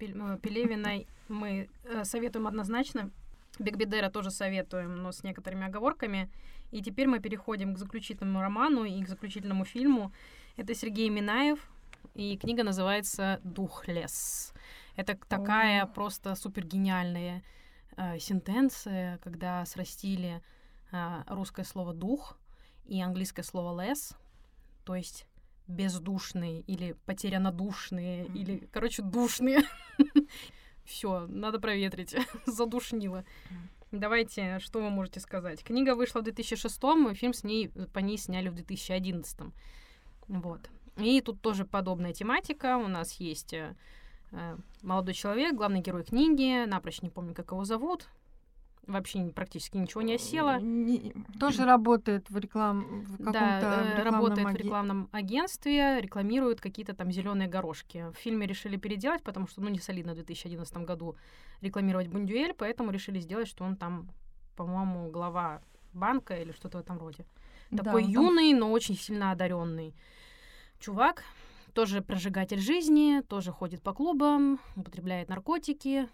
[0.00, 3.10] э, Пелевина мы э, советуем однозначно.
[3.58, 6.30] Бекбедера тоже советуем, но с некоторыми оговорками.
[6.70, 10.12] И теперь мы переходим к заключительному роману и к заключительному фильму.
[10.56, 11.58] Это Сергей Минаев,
[12.14, 14.52] и книга называется «Дух лес».
[14.96, 15.86] Это такая О.
[15.86, 17.42] просто супер гениальная
[17.96, 20.40] э, сентенция, когда срастили
[20.92, 22.38] э, русское слово «дух»
[22.86, 24.16] и английское слово «лес»,
[24.84, 25.26] то есть
[25.66, 28.34] бездушные или потерянодушные, Мгм.
[28.36, 29.62] или, короче, душные.
[30.84, 32.14] Все, надо проветрить.
[32.46, 33.24] Задушнило.
[33.90, 35.62] Давайте, что вы можете сказать?
[35.62, 36.80] Книга вышла в 2006,
[37.10, 39.52] и фильм с ней, по ней сняли в 2011.
[40.28, 40.68] Вот.
[40.96, 42.76] И тут тоже подобная тематика.
[42.76, 43.76] У нас есть э,
[44.32, 46.64] э, молодой человек, главный герой книги.
[46.66, 48.08] Напрочь не помню, как его зовут.
[48.86, 50.58] Вообще практически ничего не осело.
[50.60, 56.00] Не- Тоже работает в реклам в каком-то Да, э, рекламном работает в аге- рекламном агентстве,
[56.00, 58.10] рекламирует какие-то там зеленые горошки.
[58.12, 61.16] В фильме решили переделать, потому что, ну, не солидно в 2011 году
[61.62, 64.10] рекламировать Бундюэль, поэтому решили сделать, что он там,
[64.56, 65.62] по-моему, глава
[65.92, 67.24] банка или что-то в этом роде.
[67.70, 69.94] да, Такой там юный, но очень сильно одаренный
[70.78, 71.22] чувак,
[71.72, 76.08] тоже прожигатель жизни, тоже ходит по клубам, употребляет наркотики,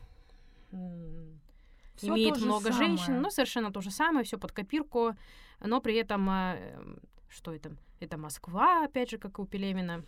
[2.03, 3.22] всё имеет много женщин, самое.
[3.22, 5.14] но совершенно то же самое, все под копирку,
[5.61, 6.96] но при этом э,
[7.28, 7.76] что это?
[8.01, 10.05] Это Москва, опять же, как и у Пелемина.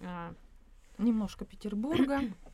[0.00, 0.34] А,
[0.98, 2.20] Немножко Петербурга.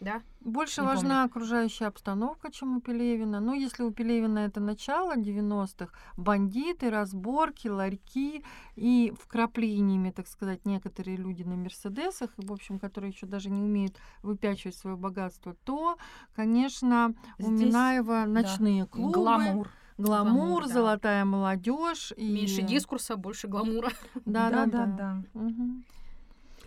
[0.00, 0.22] Да?
[0.40, 3.40] Больше Не важна окружающая обстановка, чем у Пелевина.
[3.40, 8.44] Ну, если у Пелевина это начало 90-х, бандиты, разборки, ларьки
[8.76, 13.96] и вкраплениями, так сказать, некоторые люди на Мерседесах, в общем, которые еще даже не умеют
[14.22, 15.96] выпячивать свое богатство, то,
[16.34, 19.12] конечно, у Здесь, Минаева ночные клубы.
[19.12, 19.70] Гламур.
[19.96, 20.72] Гламур, Гламур, да.
[20.72, 23.90] золотая молодежь и Меньше дискурса, больше гламура.
[24.24, 24.86] Да, да, да, да.
[24.86, 25.40] да.
[25.40, 25.84] Мгм.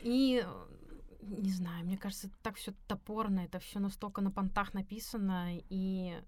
[0.01, 0.45] И
[1.28, 6.21] не знаю, мне кажется, так все топорно, это все настолько на понтах написано, и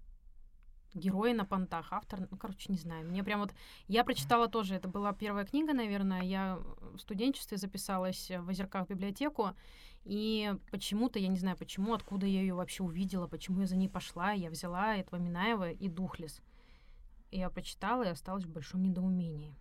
[0.94, 3.06] герои на понтах, автор, ну, короче, не знаю.
[3.08, 3.54] Мне прям вот...
[3.86, 8.90] Я прочитала тоже, это была первая книга, наверное, я в студенчестве записалась в Озерках в
[8.90, 9.50] библиотеку,
[10.04, 13.88] и почему-то, я не знаю почему, откуда я ее вообще увидела, почему я за ней
[13.88, 16.40] пошла, я взяла этого Минаева и Духлес.
[17.30, 19.54] Я прочитала и осталась в большом недоумении.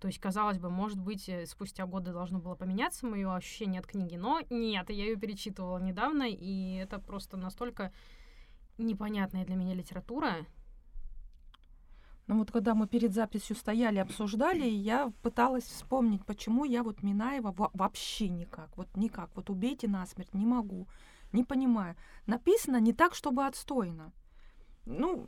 [0.00, 3.86] То есть, казалось бы, может быть, э, спустя годы должно было поменяться мое ощущение от
[3.86, 7.92] книги, но нет, я ее перечитывала недавно, и это просто настолько
[8.78, 10.46] непонятная для меня литература.
[12.28, 17.52] Ну вот когда мы перед записью стояли, обсуждали, я пыталась вспомнить, почему я вот Минаева
[17.52, 20.86] во- вообще никак, вот никак, вот убейте насмерть, не могу,
[21.32, 21.96] не понимаю.
[22.26, 24.12] Написано не так, чтобы отстойно.
[24.88, 25.26] Ну,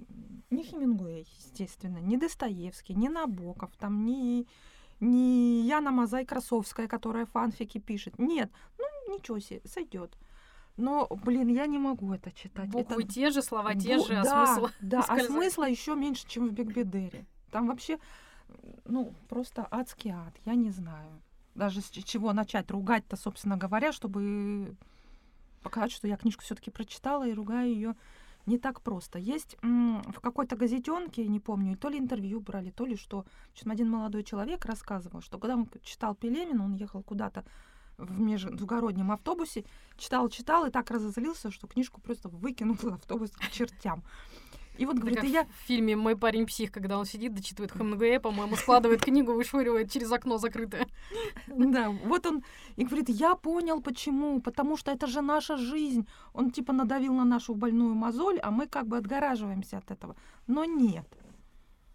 [0.48, 4.46] не Хемингуэй, естественно, не Достоевский, не Набоков, там не,
[5.00, 8.18] не Яна Мазай Красовская, которая фанфики пишет.
[8.18, 10.16] Нет, ну ничего себе, сойдет.
[10.76, 12.70] Но, блин, я не могу это читать.
[12.70, 13.12] Буквы это...
[13.12, 16.48] те же, слова те Бу- же, а да, смысл Да, а смысла еще меньше, чем
[16.48, 17.26] в Биг Бедере.
[17.50, 17.98] Там вообще,
[18.86, 21.20] ну, просто адский ад, я не знаю.
[21.54, 24.74] Даже с чего начать ругать-то, собственно говоря, чтобы
[25.62, 27.96] показать, что я книжку все-таки прочитала и ругаю ее
[28.50, 29.18] не так просто.
[29.18, 33.24] Есть м, в какой-то газетенке, не помню, то ли интервью брали, то ли что.
[33.48, 37.44] В общем, один молодой человек рассказывал, что когда он читал Пелемина, он ехал куда-то
[37.96, 39.64] в междугороднем автобусе,
[39.96, 44.02] читал, читал и так разозлился, что книжку просто выкинул в автобус к чертям.
[44.80, 45.44] И вот, говорит, и я...
[45.44, 50.10] в фильме «Мой парень псих», когда он сидит, дочитывает Хемингуэя, по-моему, складывает книгу, вышвыривает через
[50.10, 50.86] окно закрытое.
[51.46, 52.42] Да, вот он
[52.76, 56.08] и говорит, я понял почему, потому что это же наша жизнь.
[56.32, 60.16] Он типа надавил на нашу больную мозоль, а мы как бы отгораживаемся от этого.
[60.46, 61.06] Но нет.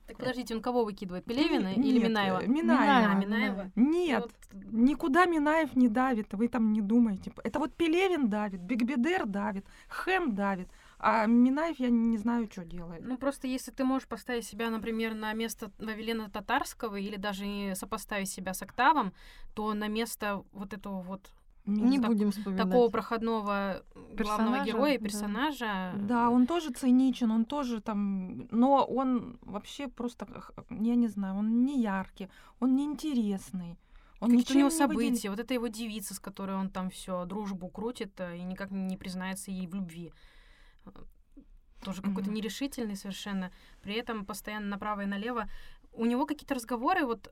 [0.05, 1.25] Так подождите, он кого выкидывает?
[1.25, 2.43] Пелевина или Нет, Минаева?
[2.43, 3.11] э, Минаева.
[3.11, 3.71] А, Минаева.
[3.75, 7.31] Нет, Вот, никуда Минаев не давит, вы там не думаете.
[7.43, 10.67] Это вот Пелевин давит, Бигбедер давит, Хэм давит,
[10.99, 13.03] а Минаев я не знаю, что делает.
[13.05, 18.29] Ну, просто если ты можешь поставить себя, например, на место Вавилена Татарского или даже сопоставить
[18.29, 19.13] себя с Октавом,
[19.53, 21.31] то на место вот этого вот
[21.65, 22.65] Не так- будем вспоминать.
[22.65, 25.03] такого проходного главного Персонажа, героя, да.
[25.03, 25.93] персонажа.
[25.95, 30.27] Да, он тоже циничен, он тоже там, но он вообще просто,
[30.69, 32.29] я не знаю, он не яркий,
[32.59, 33.77] он не интересный.
[34.21, 34.95] Он Какие-то у него не события.
[34.97, 35.29] выделяется.
[35.29, 38.95] Вот это его девица, с которой он там все дружбу крутит э, и никак не
[38.95, 40.13] признается ей в любви.
[41.83, 42.33] Тоже какой-то Мгм.
[42.33, 43.51] нерешительный совершенно.
[43.81, 45.49] При этом постоянно направо и налево.
[45.93, 47.31] У него какие-то разговоры, вот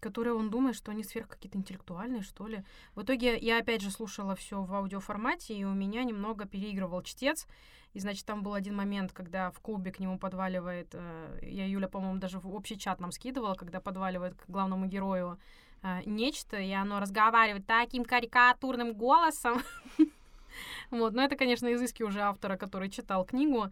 [0.00, 2.62] которые он думает, что они сверх какие-то интеллектуальные, что ли.
[2.94, 7.46] В итоге я опять же слушала все в аудиоформате, и у меня немного переигрывал чтец.
[7.94, 11.88] И, значит, там был один момент, когда в клубе к нему подваливает, э, я Юля,
[11.88, 15.38] по-моему, даже в общий чат нам скидывала, когда подваливает к главному герою
[15.82, 19.62] э, нечто, и оно разговаривает таким карикатурным голосом.
[20.90, 23.70] Вот, но это, конечно, изыски уже автора, который читал книгу,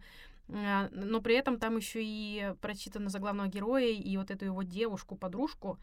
[0.49, 4.63] э, но при этом там еще и прочитано за главного героя и вот эту его
[4.63, 5.79] девушку, подружку,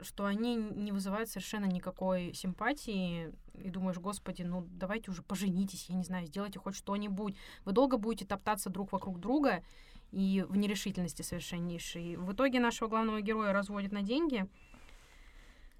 [0.00, 3.32] что они не вызывают совершенно никакой симпатии.
[3.54, 7.36] И думаешь, господи, ну давайте уже поженитесь, я не знаю, сделайте хоть что-нибудь.
[7.64, 9.62] Вы долго будете топтаться друг вокруг друга
[10.10, 12.16] и в нерешительности совершеннейшей.
[12.16, 14.46] В итоге нашего главного героя разводят на деньги.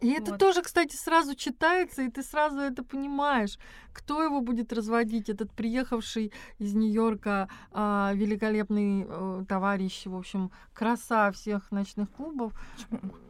[0.04, 0.40] И это Вот.
[0.40, 3.58] тоже, кстати, сразу читается, и ты сразу это понимаешь,
[3.94, 11.30] кто его будет разводить, этот приехавший из Нью-Йорка а, великолепный э, товарищ, в общем, краса
[11.30, 12.52] всех ночных клубов.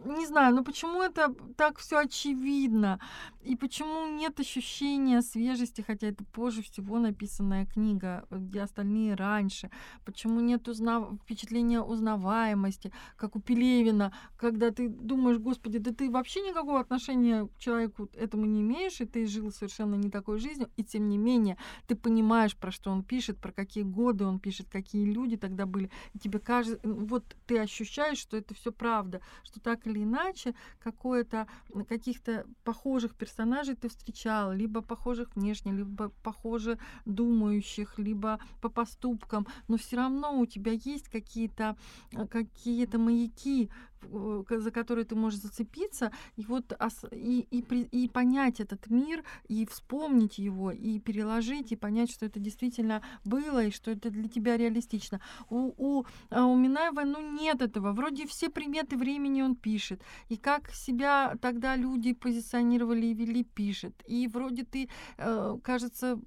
[0.04, 2.98] Не знаю, ну почему это так все очевидно,
[3.42, 9.70] и почему нет ощущения свежести, хотя это позже всего написанная книга, где остальные раньше,
[10.04, 11.12] почему нет узнав...
[11.22, 17.58] впечатления узнаваемости, как у Пелевина, когда ты думаешь, господи, да ты вообще никакого отношения к
[17.58, 21.56] человеку этому не имеешь, и ты жил совершенно не такой жизнью, и тем не менее
[21.86, 25.90] ты понимаешь, про что он пишет, про какие годы он пишет, какие люди тогда были,
[26.14, 31.46] и тебе кажется, вот ты ощущаешь, что это все правда, что так или иначе какое-то
[31.88, 39.76] каких-то похожих персонажей ты встречал, либо похожих внешне, либо похоже думающих, либо по поступкам, но
[39.76, 41.76] все равно у тебя есть какие-то
[42.12, 43.68] э, какие-то маяки э,
[44.10, 46.72] за который ты можешь зацепиться, и вот
[47.12, 52.40] и, и, и понять этот мир, и вспомнить его, и переложить, и понять, что это
[52.40, 55.20] действительно было, и что это для тебя реалистично.
[55.50, 57.92] У, у, а у Минаева, ну, нет этого.
[57.92, 63.94] Вроде все приметы времени он пишет, и как себя тогда люди позиционировали и вели, пишет.
[64.06, 64.88] И вроде ты,
[65.18, 66.18] э, кажется,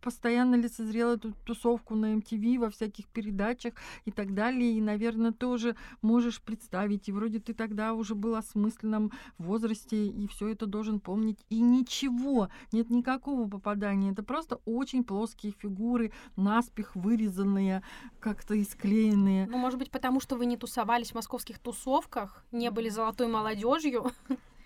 [0.00, 4.72] постоянно лицезрела эту тусовку на MTV во всяких передачах и так далее.
[4.72, 7.08] И, наверное, тоже можешь представить.
[7.10, 11.44] И вроде ты тогда уже был осмысленном возрасте, и все это должен помнить.
[11.48, 14.12] И ничего, нет никакого попадания.
[14.12, 17.82] Это просто очень плоские фигуры, наспех вырезанные,
[18.20, 19.48] как-то и склеенные.
[19.48, 24.12] Ну, может быть, потому что вы не тусовались в московских тусовках, не были золотой молодежью.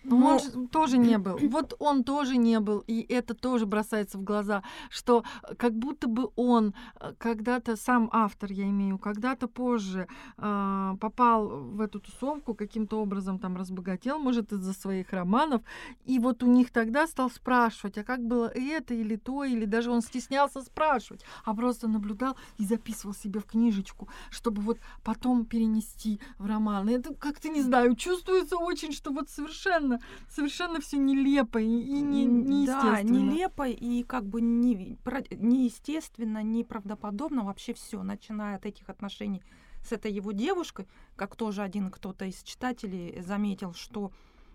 [0.04, 1.38] Ну, он же тоже не был.
[1.54, 2.84] Вот он тоже не был.
[2.86, 8.08] И это тоже бросается в глаза, что э, как будто бы он э, когда-то, сам
[8.12, 14.52] автор, я имею, когда-то позже э, попал в эту тусовку, каким-то образом там разбогател, может,
[14.52, 15.62] из-за своих романов.
[16.04, 19.90] И вот у них тогда стал спрашивать, а как было это или то, или даже
[19.90, 26.20] он стеснялся спрашивать, а просто наблюдал и записывал себе в книжечку, чтобы вот потом перенести
[26.38, 26.88] в роман.
[26.88, 29.93] И это как-то, не знаю, чувствуется очень, что вот совершенно
[30.28, 32.92] совершенно все нелепо и, и не, неестественно.
[32.92, 39.42] Да, нелепо и как бы не, про- неестественно, неправдоподобно вообще все, начиная от этих отношений
[39.84, 40.86] с этой его девушкой,
[41.16, 44.12] как тоже один кто-то из читателей заметил, что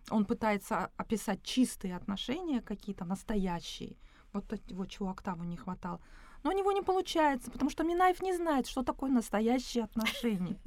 [0.10, 3.96] он пытается описать чистые отношения какие-то, настоящие,
[4.34, 6.02] вот от его чего октаву не хватало.
[6.44, 10.58] Но у него не получается, потому что Минаев не знает, что такое настоящие отношения.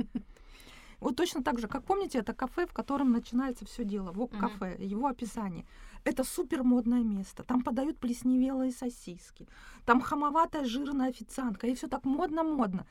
[1.03, 4.39] Вот точно так же, как помните, это кафе, в котором начинается все дело, Мгм.
[4.39, 5.65] кафе, его описание.
[6.05, 7.43] Это супер модное место.
[7.43, 9.49] Там подают плесневелые сосиски.
[9.85, 11.67] Там хамоватая жирная официантка.
[11.67, 12.87] И все так модно-модно.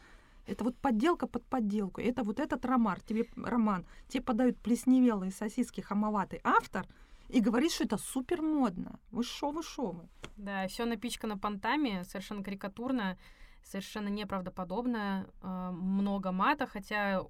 [0.46, 2.02] Это вот подделка под подделку.
[2.02, 6.86] Это вот этот роман, тебе роман, тебе подают плесневелые сосиски, хамоватый автор,
[7.30, 9.00] и говорит, что это супер модно.
[9.12, 10.10] Вы шо, вы шо вы?
[10.38, 13.18] Да, все напичкано понтами, совершенно карикатурно,
[13.64, 17.22] совершенно неправдоподобно, э, много мата, хотя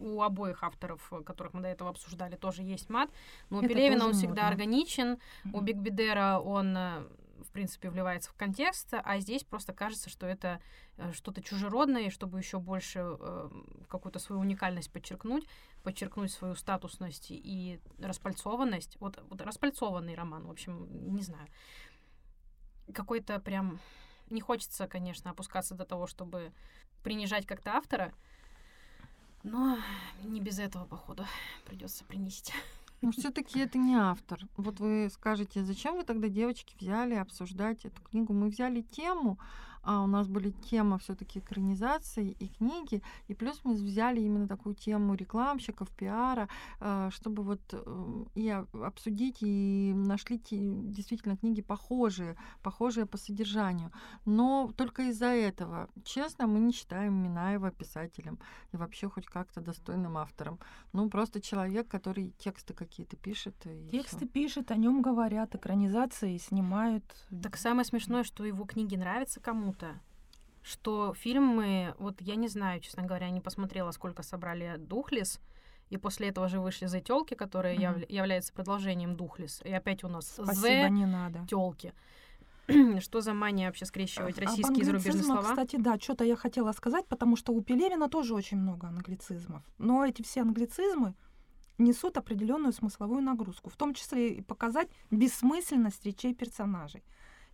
[0.00, 3.10] у обоих авторов, э, которых мы до этого обсуждали, тоже есть мат.
[3.50, 4.48] Но у Это Пелевина он всегда модно.
[4.48, 5.64] органичен, у Мгм.
[5.64, 7.02] Биг Бедера он, э,
[7.42, 10.60] в принципе, вливается в контекст, а здесь просто кажется, что это
[10.96, 13.50] э, что-то чужеродное, и чтобы еще больше э,
[13.88, 15.46] какую-то свою уникальность подчеркнуть,
[15.82, 18.96] подчеркнуть свою статусность и распальцованность.
[19.00, 21.46] Вот, вот распальцованный роман, в общем, не знаю.
[22.92, 23.80] Какой-то прям...
[24.30, 26.52] Не хочется, конечно, опускаться до того, чтобы
[27.02, 28.14] принижать как-то автора,
[29.44, 29.78] но
[30.24, 31.24] не без этого, походу,
[31.64, 32.52] придется принести.
[33.02, 34.40] Но все-таки это не автор.
[34.56, 38.32] Вот вы скажете, зачем вы тогда, девочки, взяли обсуждать эту книгу?
[38.32, 39.38] Мы взяли тему,
[39.84, 44.74] а у нас были тема все-таки экранизации и книги, и плюс мы взяли именно такую
[44.74, 46.48] тему рекламщиков, пиара,
[46.80, 53.90] э, чтобы вот э, и обсудить, и нашли те- действительно книги похожие, похожие по содержанию.
[54.24, 58.38] Но только из-за этого, честно, мы не считаем Минаева писателем
[58.72, 60.58] и вообще хоть как-то достойным автором.
[60.92, 63.54] Ну, просто человек, который тексты какие-то пишет.
[63.66, 64.28] И Тексты всё.
[64.28, 67.04] пишет, о нем говорят, экранизации снимают.
[67.42, 69.73] Так самое смешное, что его книги нравятся кому-то.
[70.62, 75.40] Что фильмы, вот я не знаю, честно говоря, не посмотрела, сколько собрали Духлес,
[75.90, 77.82] и после этого же вышли The Тёлки, которые Мгм.
[77.84, 79.60] явля- являются продолжением Духлес.
[79.64, 81.46] И опять у нас Спасибо, не надо.
[81.48, 81.92] Тёлки.
[83.00, 85.42] Что за мания вообще скрещивать Об российские и зарубежные слова?
[85.42, 89.62] Кстати, да, что-то я хотела сказать, потому что у Пелевина тоже очень много англицизмов.
[89.76, 91.14] Но эти все англицизмы
[91.76, 97.02] несут определенную смысловую нагрузку, в том числе и показать бессмысленность речей персонажей.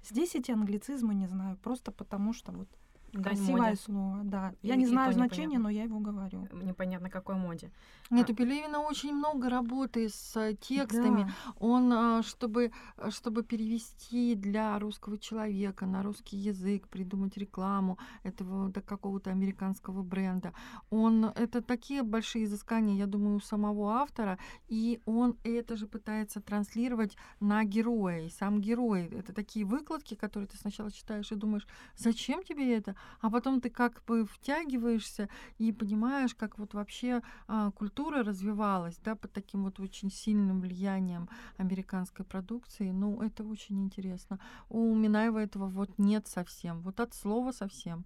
[0.02, 2.68] Здесь эти англицизмы не знаю, просто потому что вот
[3.12, 3.76] Красивое моде.
[3.76, 4.54] слово, да.
[4.62, 6.48] Я не знаю значения, но я его говорю.
[6.52, 7.70] Непонятно какой моде.
[8.10, 11.24] Нет, у Пелевина очень много работы с э, текстами.
[11.24, 11.52] Да.
[11.60, 18.68] Он, а, чтобы, а, чтобы перевести для русского человека на русский язык, придумать рекламу этого
[18.68, 20.52] да, какого-то американского бренда,
[20.90, 26.40] он это такие большие изыскания, я думаю, у самого автора, и он это же пытается
[26.40, 28.26] транслировать на героя.
[28.26, 32.96] И сам герой это такие выкладки, которые ты сначала читаешь и думаешь, зачем тебе это,
[33.20, 35.28] а потом ты как бы втягиваешься
[35.58, 41.28] и понимаешь, как вот вообще а, культура развивалась, да, под таким вот очень сильным влиянием
[41.56, 42.90] американской продукции.
[42.90, 44.38] Ну, это очень интересно.
[44.68, 46.80] У Минаева этого вот нет совсем.
[46.80, 48.04] Вот от слова совсем.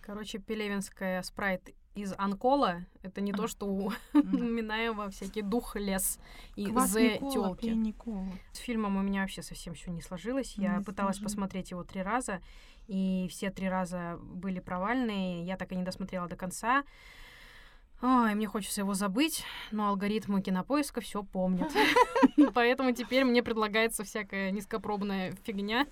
[0.00, 3.92] Короче, пелевинская спрайт из Анкола— это не то, что у.
[4.14, 6.18] Минаева всякий дух лес
[6.56, 7.94] и Никола, тёлки.
[8.52, 10.54] С фильмом у меня вообще совсем все не сложилось.
[10.56, 12.40] Я Не пыталась посмотреть его три раза,
[12.92, 15.44] и все три раза были провальные.
[15.46, 16.84] Я так и не досмотрела до конца.
[18.02, 21.72] Ой, мне хочется его забыть, но алгоритмы кинопоиска все помнят.
[22.54, 25.86] Поэтому теперь мне предлагается всякая низкопробная фигня,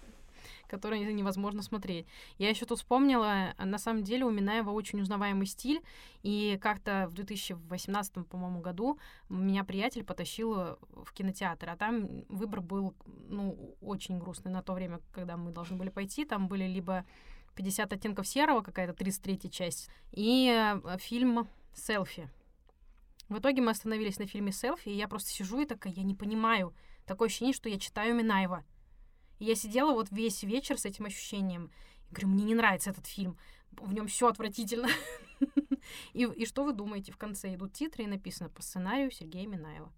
[0.71, 2.07] которую невозможно смотреть.
[2.39, 5.83] Я еще тут вспомнила, на самом деле у Минаева очень узнаваемый стиль,
[6.23, 8.99] и как-то в 2018, по-моему, году
[9.29, 12.95] меня приятель потащил в кинотеатр, а там выбор был,
[13.29, 16.25] ну, очень грустный на то время, когда мы должны были пойти.
[16.25, 17.05] Там были либо
[17.57, 22.31] 50 оттенков серого, какая-то 33 часть, и э, фильм «Селфи».
[23.29, 26.15] В итоге мы остановились на фильме «Селфи», и я просто сижу и такая, я не
[26.15, 26.75] понимаю.
[27.07, 28.65] Такое ощущение, что я читаю Минаева.
[29.41, 31.73] И я сидела вот весь вечер с этим ощущением.
[32.11, 33.39] И говорю, мне не нравится этот фильм.
[33.73, 34.89] В нем все отвратительно.
[36.13, 37.11] и, и что вы думаете?
[37.11, 39.91] В конце идут титры и написано по сценарию Сергея Минаева.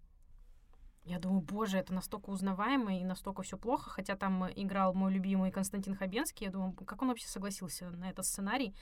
[1.04, 5.50] Я думаю, боже, это настолько узнаваемо и настолько все плохо, хотя там играл мой любимый
[5.50, 6.46] Константин Хабенский.
[6.46, 8.76] Я думаю, как он вообще согласился на этот сценарий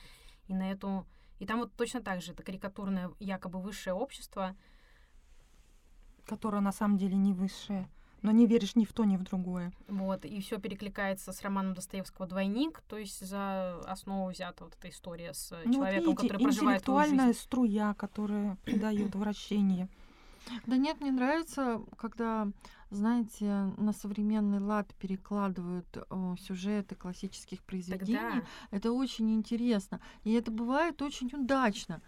[0.47, 1.07] и на эту...
[1.39, 4.55] И там вот точно так же, это карикатурное якобы высшее общество.
[6.27, 7.89] Которое на самом деле не высшее
[8.23, 9.73] но не веришь ни в то, ни в другое.
[9.89, 14.91] Вот, и все перекликается с романом Достоевского «Двойник», то есть за основу взята вот эта
[14.91, 19.89] история с ну, человеком, вот видите, который проживает интеллектуальная струя, которая придает вращение.
[20.66, 22.49] Да нет, мне нравится, когда,
[22.91, 28.18] знаете, на современный лад перекладывают о, сюжеты классических произведений.
[28.18, 28.43] Тогда...
[28.71, 30.01] Это очень интересно.
[30.25, 32.01] И это бывает очень удачно.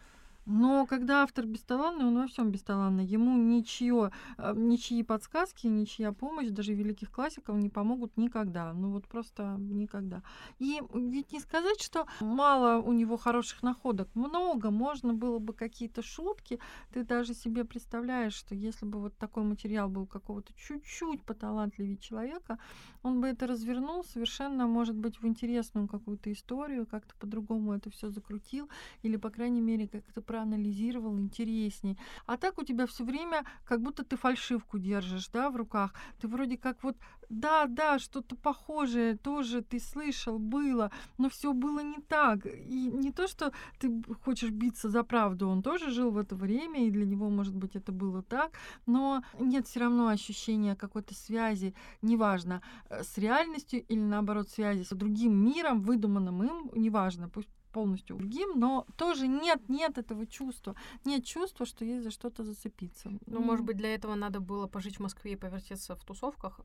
[0.45, 3.05] Но когда автор бесталанный, он во всем бесталанный.
[3.05, 8.73] Ему ничье, э, ничьи подсказки, ничья помощь, даже великих классиков не помогут никогда.
[8.73, 10.23] Ну вот просто никогда.
[10.59, 14.09] И ведь не сказать, что мало у него хороших находок.
[14.15, 14.71] Много.
[14.71, 16.59] Можно было бы какие-то шутки.
[16.93, 22.59] Ты даже себе представляешь, что если бы вот такой материал был какого-то чуть-чуть поталантливее человека,
[23.03, 28.11] он бы это развернул совершенно, может быть, в интересную какую-то историю, как-то по-другому это все
[28.11, 28.69] закрутил,
[29.03, 31.99] или, по крайней мере, как-то проанализировал интересней.
[32.25, 35.93] А так у тебя все время как будто ты фальшивку держишь, да, в руках.
[36.21, 36.97] Ты вроде как вот,
[37.29, 42.47] да, да, что-то похожее тоже ты слышал, было, но все было не так.
[42.47, 46.87] И не то, что ты хочешь биться за правду, он тоже жил в это время,
[46.87, 48.53] и для него, может быть, это было так,
[48.87, 54.97] но нет все равно ощущения какой-то связи, неважно, э, с реальностью или наоборот связи с
[54.97, 60.77] другим миром, выдуманным им, неважно, пусть полностью другим, но тоже нет, нет этого чувства.
[61.05, 63.11] Нет чувства, что есть за что-то зацепиться.
[63.27, 63.45] Ну, mm.
[63.45, 66.61] может быть, для этого надо было пожить в Москве и повертеться в тусовках?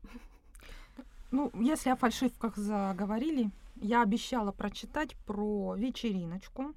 [1.30, 6.74] Ну, если о фальшивках заговорили, я обещала прочитать про вечериночку.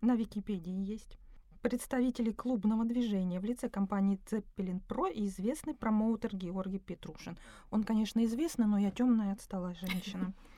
[0.00, 1.18] На Википедии есть.
[1.60, 7.36] Представители клубного движения в лице компании Zeppelin Pro и известный промоутер Георгий Петрушин.
[7.70, 10.32] Он, конечно, известный, но я темная отсталая женщина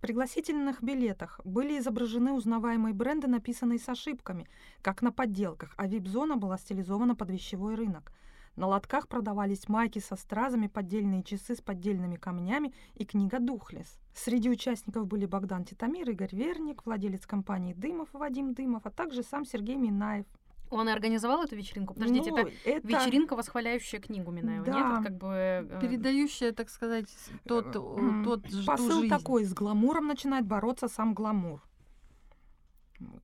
[0.00, 4.48] пригласительных билетах были изображены узнаваемые бренды, написанные с ошибками,
[4.82, 8.12] как на подделках, а вип-зона была стилизована под вещевой рынок.
[8.56, 13.98] На лотках продавались майки со стразами, поддельные часы с поддельными камнями и книга «Духлес».
[14.14, 19.44] Среди участников были Богдан Титамир, Игорь Верник, владелец компании «Дымов» Вадим Дымов, а также сам
[19.44, 20.26] Сергей Минаев–
[20.76, 21.94] он и организовал эту вечеринку?
[21.94, 24.72] Подождите, ну, это, это вечеринка, восхваляющая книгу Минаева, да.
[24.72, 25.04] нет?
[25.04, 25.28] как бы...
[25.28, 27.08] Э, Передающая, так сказать,
[27.46, 29.08] тот, тот Посыл жизнь.
[29.08, 31.62] такой, с гламуром начинает бороться сам гламур.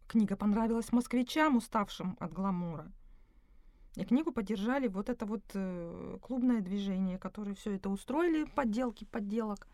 [0.09, 2.91] Книга понравилась москвичам, уставшим от гламура.
[3.97, 9.67] И книгу поддержали вот это вот э, клубное движение, которое все это устроили, подделки подделок.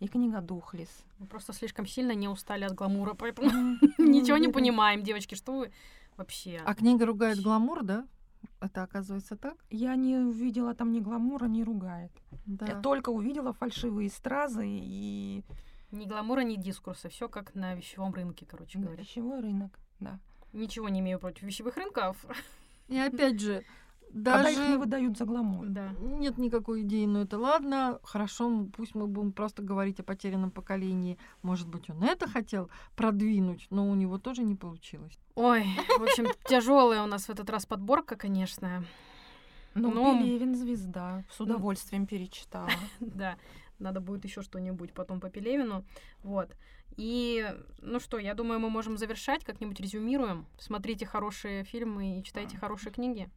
[0.00, 0.88] И книга Духлес.
[1.18, 3.50] Мы просто слишком сильно не устали от гламура, поэтому
[3.98, 5.72] ничего не понимаем, девочки, что вы
[6.16, 6.60] вообще.
[6.64, 8.06] А книга ругает гламур, да?
[8.60, 9.56] Это оказывается так?
[9.70, 12.12] Я не увидела там ни гламура, ни ругает.
[12.46, 12.66] Да.
[12.66, 15.42] Я только увидела фальшивые стразы и...
[15.90, 17.08] Ни гламура, ни дискурса.
[17.08, 19.02] Все как на вещевом рынке, короче говоря.
[19.02, 20.20] Вещевой рынок, да.
[20.52, 22.24] Ничего не имею против вещевых рынков.
[22.88, 23.64] И опять же,
[24.12, 24.44] даже...
[24.44, 25.66] Когда их не выдают за гламур.
[25.68, 25.92] Да.
[26.00, 31.18] Нет никакой идеи, но это ладно, хорошо, пусть мы будем просто говорить о потерянном поколении.
[31.42, 35.18] Может быть, он это хотел продвинуть, но у него тоже не получилось.
[35.36, 35.64] Ой,
[35.98, 38.84] в общем, тяжелая у нас в этот раз подборка, конечно.
[39.74, 40.18] Ну, но...
[40.18, 41.24] Пелевин звезда.
[41.30, 41.44] С ну.
[41.44, 42.70] удовольствием перечитала.
[43.00, 43.36] Да,
[43.78, 45.84] надо будет еще что-нибудь потом по Пелевину.
[46.22, 46.54] Вот.
[46.96, 47.46] И,
[47.80, 50.46] ну что, я думаю, мы можем завершать, как-нибудь резюмируем.
[50.58, 53.30] Смотрите хорошие фильмы и читайте хорошие книги.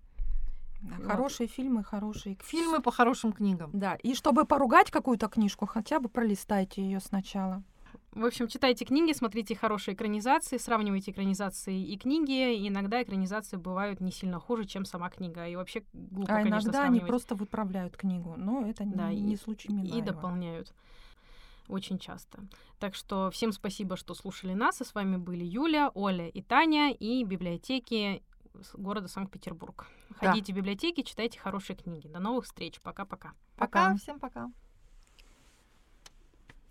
[0.84, 1.08] Да, вот.
[1.08, 3.72] Хорошие фильмы, хорошие фильмы по хорошим книгам.
[3.74, 7.64] Да, и чтобы поругать какую-то книжку, хотя бы пролистайте ее сначала.
[8.12, 12.68] В общем, читайте книги, смотрите хорошие экранизации, сравнивайте экранизации и книги.
[12.68, 15.48] иногда экранизации бывают не сильно хуже, чем сама книга.
[15.48, 19.36] И вообще глупо, А конечно, иногда они просто выправляют книгу, но это да, не, не
[19.36, 19.98] случай Минаева.
[19.98, 20.74] И дополняют
[21.68, 22.40] очень часто.
[22.80, 24.82] Так что всем спасибо, что слушали нас.
[24.82, 28.22] И с вами были Юля, Оля и Таня и библиотеки
[28.74, 29.88] города Санкт-Петербург.
[30.22, 30.30] Да.
[30.30, 32.08] Ходите в библиотеки, читайте хорошие книги.
[32.08, 32.82] До новых встреч.
[32.82, 33.34] Пока-пока.
[33.56, 33.96] Пока.
[33.96, 34.52] Всем пока.